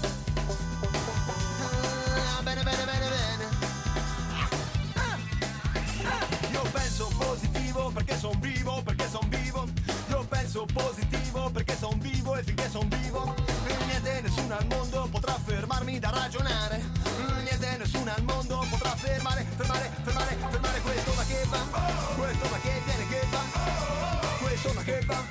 [15.91, 16.81] Fermarmi da ragionare.
[17.43, 21.59] Niente nessuno al mondo potrà fermare, fermare, fermare, fermare questo ma che va.
[22.15, 23.41] Questo ma che viene che va.
[24.39, 25.23] Questo ma che va.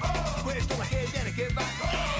[0.42, 2.19] Questo ma che viene che va.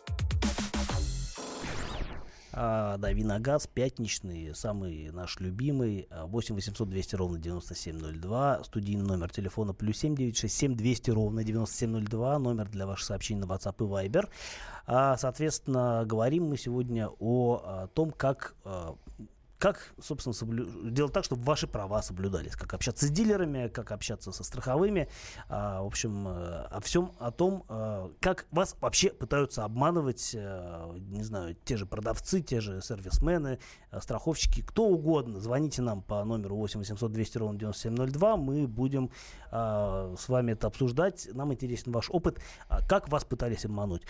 [2.53, 9.29] А, дави на газ, пятничный, самый наш любимый, 8 800 200 ровно 9702, студийный номер
[9.29, 14.27] телефона плюс 7 967 200 ровно 9702, номер для ваших сообщений на WhatsApp и Viber.
[14.85, 18.95] А, соответственно, говорим мы сегодня о, о том, как а,
[19.61, 20.89] как, собственно, соблю...
[20.89, 25.07] делать так, чтобы ваши права соблюдались, как общаться с дилерами, как общаться со страховыми,
[25.49, 30.91] а, в общем, э, о всем о том, а, как вас вообще пытаются обманывать, а,
[30.97, 33.59] не знаю, те же продавцы, те же сервисмены,
[33.91, 35.39] а, страховщики, кто угодно.
[35.39, 39.11] Звоните нам по номеру 8 800 200 ровно 9702, мы будем
[39.51, 41.29] а, с вами это обсуждать.
[41.33, 44.01] Нам интересен ваш опыт, а, как вас пытались обмануть.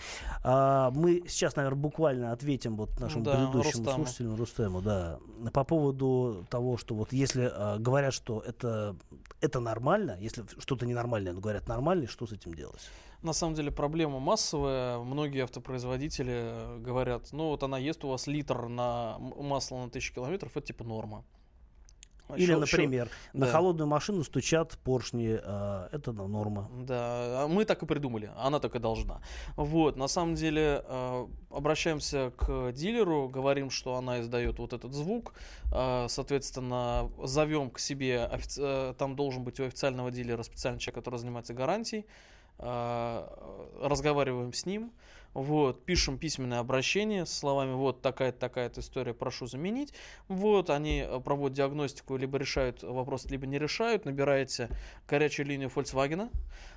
[0.44, 4.06] А, мы сейчас, наверное, буквально ответим вот нашему Да, предыдущему Рустаму.
[4.06, 5.18] слушателю Рустему, да,
[5.50, 8.96] по поводу того, что вот если э, говорят, что это,
[9.40, 12.90] это нормально, если что-то ненормальное, но говорят нормально, что с этим делать?
[13.22, 14.98] На самом деле проблема массовая.
[14.98, 19.90] Многие автопроизводители э, говорят, ну вот она ест у вас литр на м- масла на
[19.90, 21.24] тысячу километров, это типа норма.
[22.36, 23.52] Или, например, щё- на да.
[23.52, 26.68] холодную машину стучат поршни, э, это норма.
[26.80, 29.20] Да, а мы так и придумали, она так и должна.
[29.56, 35.34] Вот, на самом деле, э, обращаемся к дилеру, говорим, что она издает вот этот звук,
[35.72, 41.04] э, соответственно, зовем к себе, офици- э, там должен быть у официального дилера специальный человек,
[41.04, 42.06] который занимается гарантией,
[43.80, 44.92] разговариваем с ним,
[45.34, 49.94] вот, пишем письменное обращение с словами вот такая-то такая-то история, прошу заменить.
[50.28, 54.04] Вот, они э, проводят диагностику, либо решают вопрос, либо не решают.
[54.04, 54.68] Набираете
[55.08, 56.30] горячую линию Volkswagen,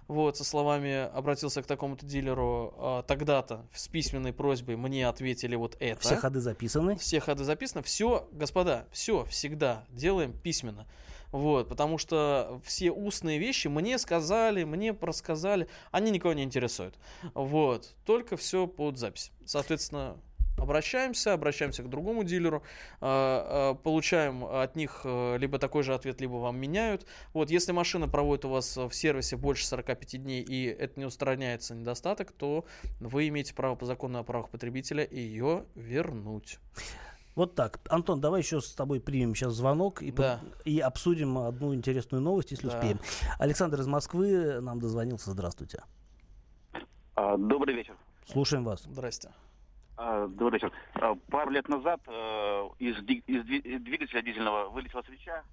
[0.07, 5.75] вот, со словами обратился к такому-то дилеру а, тогда-то с письменной просьбой мне ответили вот
[5.79, 6.01] это.
[6.01, 6.95] Все ходы записаны.
[6.97, 7.81] Все ходы записаны.
[7.81, 10.85] Все, господа, все всегда делаем письменно.
[11.32, 16.95] Вот, потому что все устные вещи мне сказали, мне просказали, они никого не интересуют.
[17.34, 19.32] Вот, только все под запись.
[19.45, 20.17] Соответственно,
[20.57, 22.63] обращаемся, обращаемся к другому дилеру,
[23.01, 27.05] а, а, получаем от них э, либо такой же ответ, либо вам меняют.
[27.34, 31.76] Вот, если машина проводит у вас в сервисе больше 45 дней и это не устраняется
[31.76, 32.65] недостаток, то
[32.99, 36.59] вы имеете право по закону о правах потребителя ее вернуть.
[37.36, 37.79] Вот так.
[37.89, 40.39] Антон, давай еще с тобой примем сейчас звонок и, Да.
[40.63, 42.77] по- и обсудим одну интересную новость, если Да.
[42.77, 42.99] успеем.
[43.39, 45.31] Александр из Москвы нам дозвонился.
[45.31, 45.83] Здравствуйте.
[47.15, 47.95] А, Добрый вечер.
[48.25, 48.83] Слушаем вас.
[48.83, 49.31] Здрасте.
[49.97, 50.71] А, Добрый вечер.
[50.93, 55.43] А, Пару лет назад э, из, из двигателя дизельного вылетела свеча.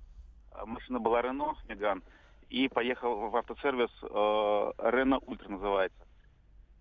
[0.53, 2.03] А, Машина была Рено, Меган.
[2.49, 5.99] И поехал в автосервис э, Рено Ультра называется.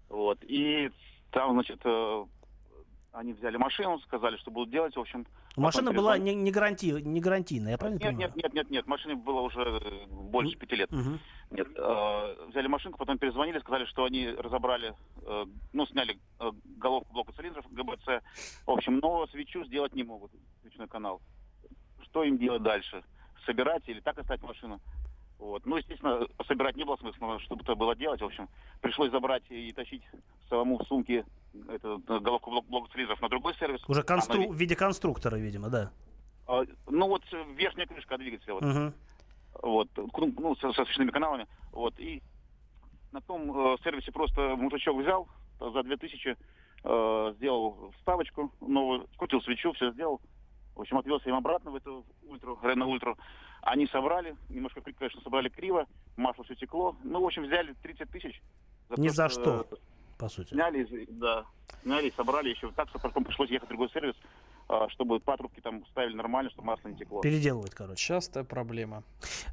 [0.10, 0.38] Вот.
[0.44, 0.92] И
[1.32, 2.26] там, значит, э,
[3.14, 4.96] они взяли машину, сказали, что будут делать.
[4.96, 5.26] В общем,
[5.58, 8.32] Машина была не, не, гаранти, не гарантийная, я правильно Нет, понимаю?
[8.36, 10.92] нет, нет, нет, нет, машине было уже э, больше пяти лет.
[10.92, 11.20] Мгм.
[11.52, 14.94] Нет, э, взяли машинку, потом перезвонили, сказали, что они разобрали,
[15.24, 18.24] э, ну, сняли э, головку блока цилиндров ГБЦ.
[18.66, 20.32] В общем, но свечу сделать не могут,
[20.62, 21.22] свечной канал.
[22.04, 23.04] Что им делать дальше?
[23.46, 24.80] Собирать или так оставить машину?
[25.42, 25.66] Вот.
[25.66, 28.22] Ну, естественно, собирать не было смысла, чтобы это было делать.
[28.22, 28.48] В общем,
[28.80, 30.04] пришлось забрать и тащить
[30.48, 31.26] самому в сумке
[31.68, 33.82] эту э, головку блок- цилиндров на другой сервис.
[33.90, 34.40] Уже Она констру...
[34.44, 35.92] ви- в виде конструктора, видимо, да.
[36.48, 38.54] а, Ну, вот э, верхняя крышка двигателя.
[38.54, 38.94] Вот Мгм.
[39.64, 42.22] вот, ну, ну, со, со свечными каналами, вот, и
[43.12, 45.28] на том э, сервисе просто мужичок взял
[45.60, 46.38] за 2000,
[46.84, 50.22] э, сделал вставочку новую, крутил свечу, все сделал,
[50.76, 53.18] в общем, отвез им обратно в эту ультру, Рено Ультру,
[53.62, 55.86] они собрали, немножко, конечно, собрали криво,
[56.18, 58.42] масло все текло, ну, в общем, взяли 30 тысяч.
[58.98, 59.78] Ни то, за что, что,
[60.18, 60.50] по сути.
[60.50, 61.46] Сняли, да,
[61.84, 64.16] сняли, собрали еще так, что потом пришлось ехать в другой сервис,
[64.70, 67.22] э, чтобы патрубки там ставили нормально, чтобы масло не текло.
[67.22, 68.04] Переделывать, короче.
[68.06, 69.04] Частая проблема.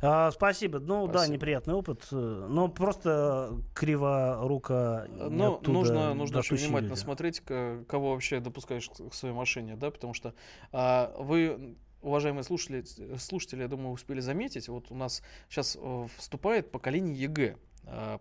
[0.03, 0.81] А, спасибо.
[0.81, 1.35] Ну да, Спасибо.
[1.37, 2.09] неприятный опыт.
[2.11, 6.99] э, Но просто криворука не Но оттуда нужно, нужно очень внимательно люди.
[7.01, 10.35] смотреть, кого вообще допускаешь к к своей машине, да, потому что
[10.73, 11.77] а, вы,
[12.09, 12.85] уважаемые слушатели,
[13.19, 17.57] слушатели, я думаю, успели заметить, вот у нас сейчас э, вступает поколение ЕГЭ.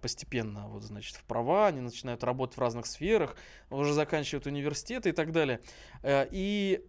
[0.02, 3.36] постепенно, вот, значит, в права, они начинают работать в разных сферах,
[3.70, 5.60] уже заканчивают университеты и так далее.
[6.04, 6.86] Э, и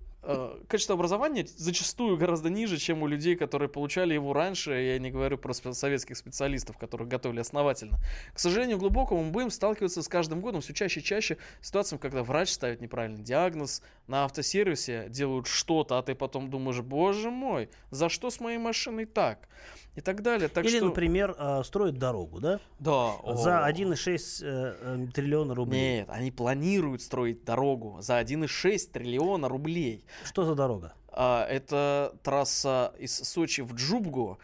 [0.69, 4.73] качество образования зачастую гораздо ниже, чем у людей, которые получали его раньше.
[4.73, 7.99] Я не говорю про советских специалистов, которых готовили основательно.
[8.35, 12.01] К сожалению, глубокому мы будем сталкиваться с каждым годом все чаще и чаще с ситуацией,
[12.01, 17.71] когда врач ставит неправильный диагноз, на автосервисе делают что-то, а ты потом думаешь, боже мой,
[17.91, 19.49] за что с моей машиной так?
[19.97, 20.49] И так далее.
[20.49, 20.87] Так Или, что...
[20.87, 22.61] например, э, строят дорогу, да?
[22.79, 23.15] Да.
[23.35, 23.71] За о.
[23.71, 25.99] 1,6 э, э, триллиона рублей.
[25.99, 30.05] Нет, они планируют строить дорогу за 1,6 триллиона рублей.
[30.25, 30.93] Что за дорога?
[31.11, 34.39] А, это трасса из Сочи в Джубгу.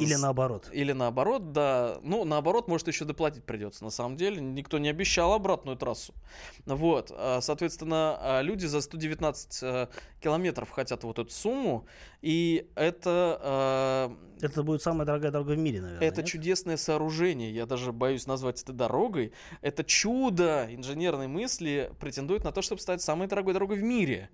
[0.00, 0.68] Или наоборот?
[0.72, 1.98] Или наоборот, да.
[2.02, 3.84] Ну, наоборот, может, еще доплатить придется.
[3.84, 6.14] На самом деле, никто не обещал обратную трассу.
[6.64, 7.12] Вот.
[7.14, 9.86] а, Соответственно, а, люди за 119 э,
[10.20, 11.86] километров хотят вот эту сумму.
[12.22, 14.10] И это...
[14.40, 16.08] э, Это будет самая дорогая дорога в мире, наверное.
[16.08, 16.30] это нет?
[16.30, 17.54] чудесное сооружение.
[17.54, 19.32] Я даже боюсь назвать это дорогой.
[19.60, 24.28] Это чудо инженерной мысли претендует на то, чтобы стать самой дорогой дорогой в мире.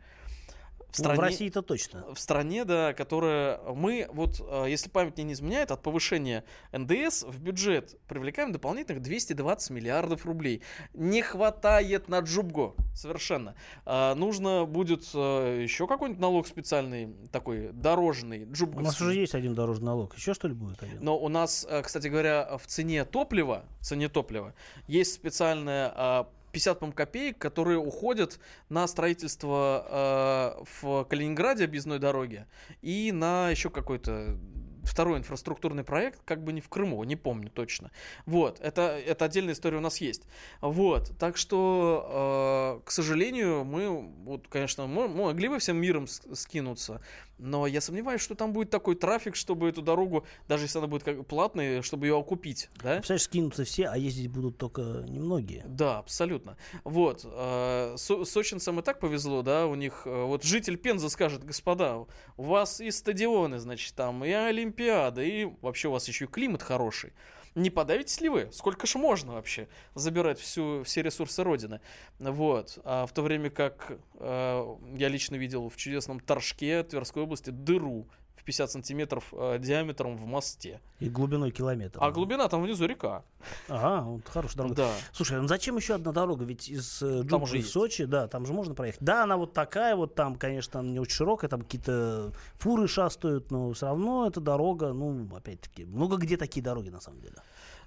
[0.98, 2.04] Ну, в России-то точно.
[2.14, 7.40] В стране, да, которая мы, вот, э, если память не изменяет, от повышения НДС в
[7.40, 10.62] бюджет привлекаем дополнительных 220 миллиардов рублей.
[10.92, 13.54] Не хватает на Джубго совершенно.
[13.84, 19.54] А, нужно будет э, еще какой-нибудь налог специальный, такой дорожный, У нас уже есть один
[19.54, 20.16] дорожный налог.
[20.16, 20.98] Еще что ли будет один?
[21.02, 24.54] Но у нас, э, кстати говоря, в цене топлива, в цене топлива
[24.86, 28.38] есть специальная а, 50 по-моему, копеек, которые уходят
[28.68, 32.46] на строительство э, в Калининграде объездной дороги
[32.82, 34.38] и на еще какой-то
[34.84, 37.90] второй инфраструктурный проект, как бы не в Крыму, не помню точно.
[38.26, 40.22] Вот, это, это отдельная история у нас есть.
[40.60, 43.88] Вот, так что, э, к сожалению, мы,
[44.24, 47.00] вот, конечно, мо- могли бы всем миром скинуться,
[47.42, 51.02] но я сомневаюсь, что там будет такой трафик, чтобы эту дорогу, даже если она будет
[51.02, 52.94] как платной, чтобы ее окупить, да?
[52.96, 55.64] Представляешь, скинутся все, а ездить будут только немногие.
[55.66, 56.56] Да, абсолютно.
[56.84, 57.22] Вот.
[57.24, 60.02] э, со- Сочинцам и так повезло, да, у них...
[60.06, 61.96] э, Вот житель Пензы скажет, господа,
[62.36, 66.62] у вас и стадионы, значит, там, и Олимпиада, и вообще у вас еще и климат
[66.62, 67.12] хороший.
[67.54, 68.48] Не подавитесь ли вы?
[68.52, 71.80] Сколько ж можно вообще забирать всю, все ресурсы Родины?
[72.18, 72.78] Вот.
[72.84, 78.08] А в то время как э, я лично видел в чудесном Торжке Тверской области дыру
[78.42, 80.80] в 50 сантиметров э, диаметром в мосте.
[80.98, 81.98] И глубиной километр.
[82.02, 83.22] А глубина там внизу река.
[83.68, 84.74] Ага, вот хорошая дорога.
[84.74, 84.90] Да.
[85.12, 86.44] Слушай, ну зачем еще одна дорога?
[86.44, 87.62] Ведь из э, в.
[87.62, 89.00] Сочи, да, там же можно проехать.
[89.00, 93.52] Да, она вот такая, вот там, конечно, она не очень широкая, там какие-то фуры шастают,
[93.52, 97.36] но все равно эта дорога, ну, опять-таки, много где такие дороги на самом деле.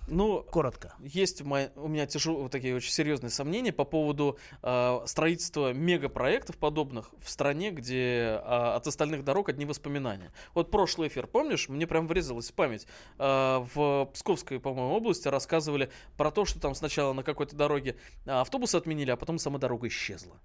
[0.07, 0.93] Ну, коротко.
[0.99, 6.57] Есть у мо- у меня тяжелые, такие очень серьезные сомнения по поводу э, строительства мегапроектов
[6.57, 10.31] подобных в стране, где э, от остальных дорог одни воспоминания.
[10.53, 12.85] Вот прошлый эфир, помнишь, мне прям врезалась в память.
[13.17, 17.95] Э, в Псковской, по-моему, области рассказывали про то, что там сначала на какой-то дороге
[18.25, 20.39] э, автобусы отменили, а потом сама дорога исчезла.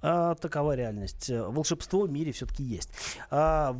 [0.00, 1.28] А, такова реальность.
[1.28, 2.90] Э, Волшебство в мире все-таки есть.
[3.30, 3.76] А,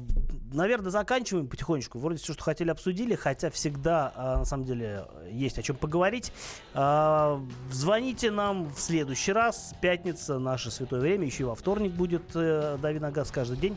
[0.52, 1.98] наверное, заканчиваем потихонечку.
[1.98, 6.32] Вроде все, что хотели, обсудили, хотя всегда, а, на самом деле, есть о чем поговорить.
[6.74, 9.74] А, звоните нам в следующий раз.
[9.80, 11.26] Пятница, наше святое время.
[11.26, 13.76] Еще и во вторник будет э, «Дави на газ» каждый день.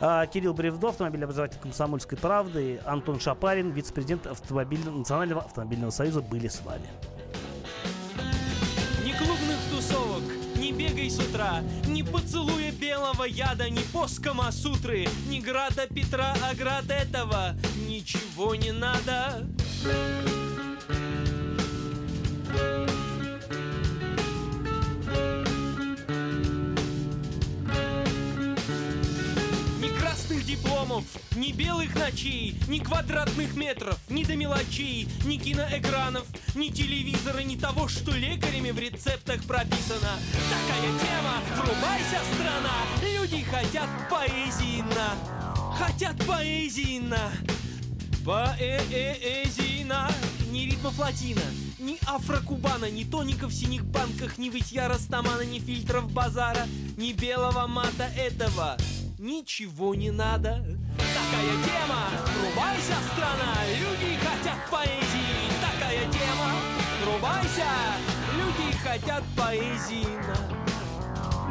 [0.00, 6.48] А, Кирилл Бревдо, автомобильный обозреватель «Комсомольской правды», Антон Шапарин, вице-президент автомобильного, Национального автомобильного союза были
[6.48, 6.86] с вами.
[9.04, 10.22] Ни клубных тусовок,
[10.88, 16.84] бегай с утра, ни поцелуя белого яда, ни поска Масутры, ни града Петра, а град
[16.90, 17.54] этого.
[17.88, 19.46] Ничего не надо.
[22.52, 23.05] Ни
[30.56, 31.04] дипломов,
[31.34, 37.88] ни белых ночей, ни квадратных метров, ни до мелочей, ни киноэкранов, ни телевизора, ни того,
[37.88, 40.18] что лекарями в рецептах прописано.
[40.50, 47.30] Такая тема, врубайся, страна, люди хотят поэзии на, хотят поэзии на,
[48.24, 50.10] поэзии на,
[50.50, 51.42] ни ритмов латина,
[51.78, 57.66] ни афрокубана, ни тоников в синих банках, ни вытья растамана, ни фильтров базара, ни белого
[57.66, 58.76] мата этого
[59.18, 60.64] ничего не надо.
[60.98, 65.50] Такая тема, врубайся, страна, люди хотят поэзии.
[65.60, 66.52] Такая тема,
[67.02, 67.66] врубайся,
[68.36, 70.06] люди хотят поэзии.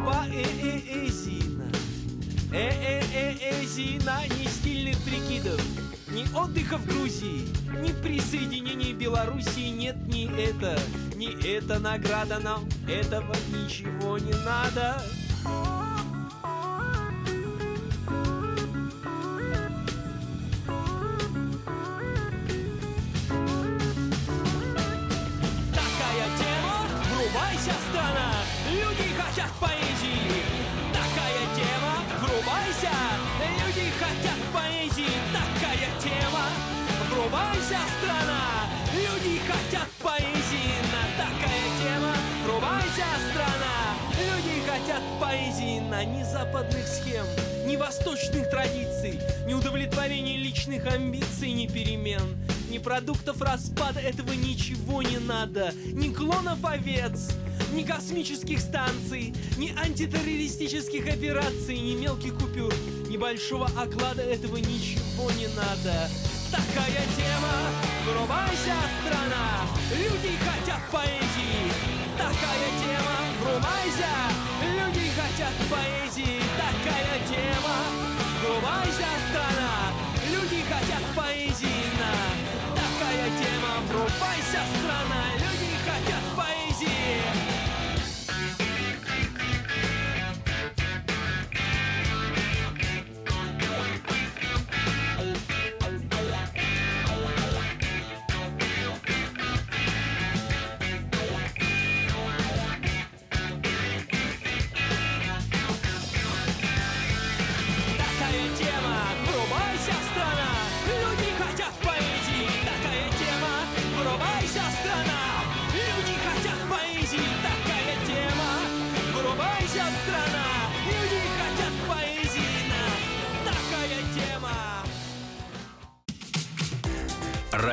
[0.05, 1.65] Поэзина,
[2.53, 5.59] э-э-э-эзина, ни стильных прикидов,
[6.09, 7.47] ни отдыха в Грузии,
[7.81, 10.79] ни присоединения Белоруссии нет ни это,
[11.15, 15.01] ни это награда нам, этого ничего не надо.
[44.85, 47.25] Хотят поэзии на ни западных схем,
[47.65, 52.21] ни восточных традиций, ни удовлетворения личных амбиций, ни перемен,
[52.69, 53.99] ни продуктов распада.
[53.99, 57.31] Этого ничего не надо, ни клонов овец,
[57.73, 62.73] ни космических станций, ни антитеррористических операций, ни мелких купюр,
[63.09, 64.21] ни большого оклада.
[64.21, 66.09] Этого ничего не надо.
[66.51, 67.55] Такая тема,
[68.07, 69.65] врубайся, страна,
[69.97, 71.71] люди хотят поэзии.
[72.17, 72.84] Такая тема,
[75.45, 76.04] люди хотят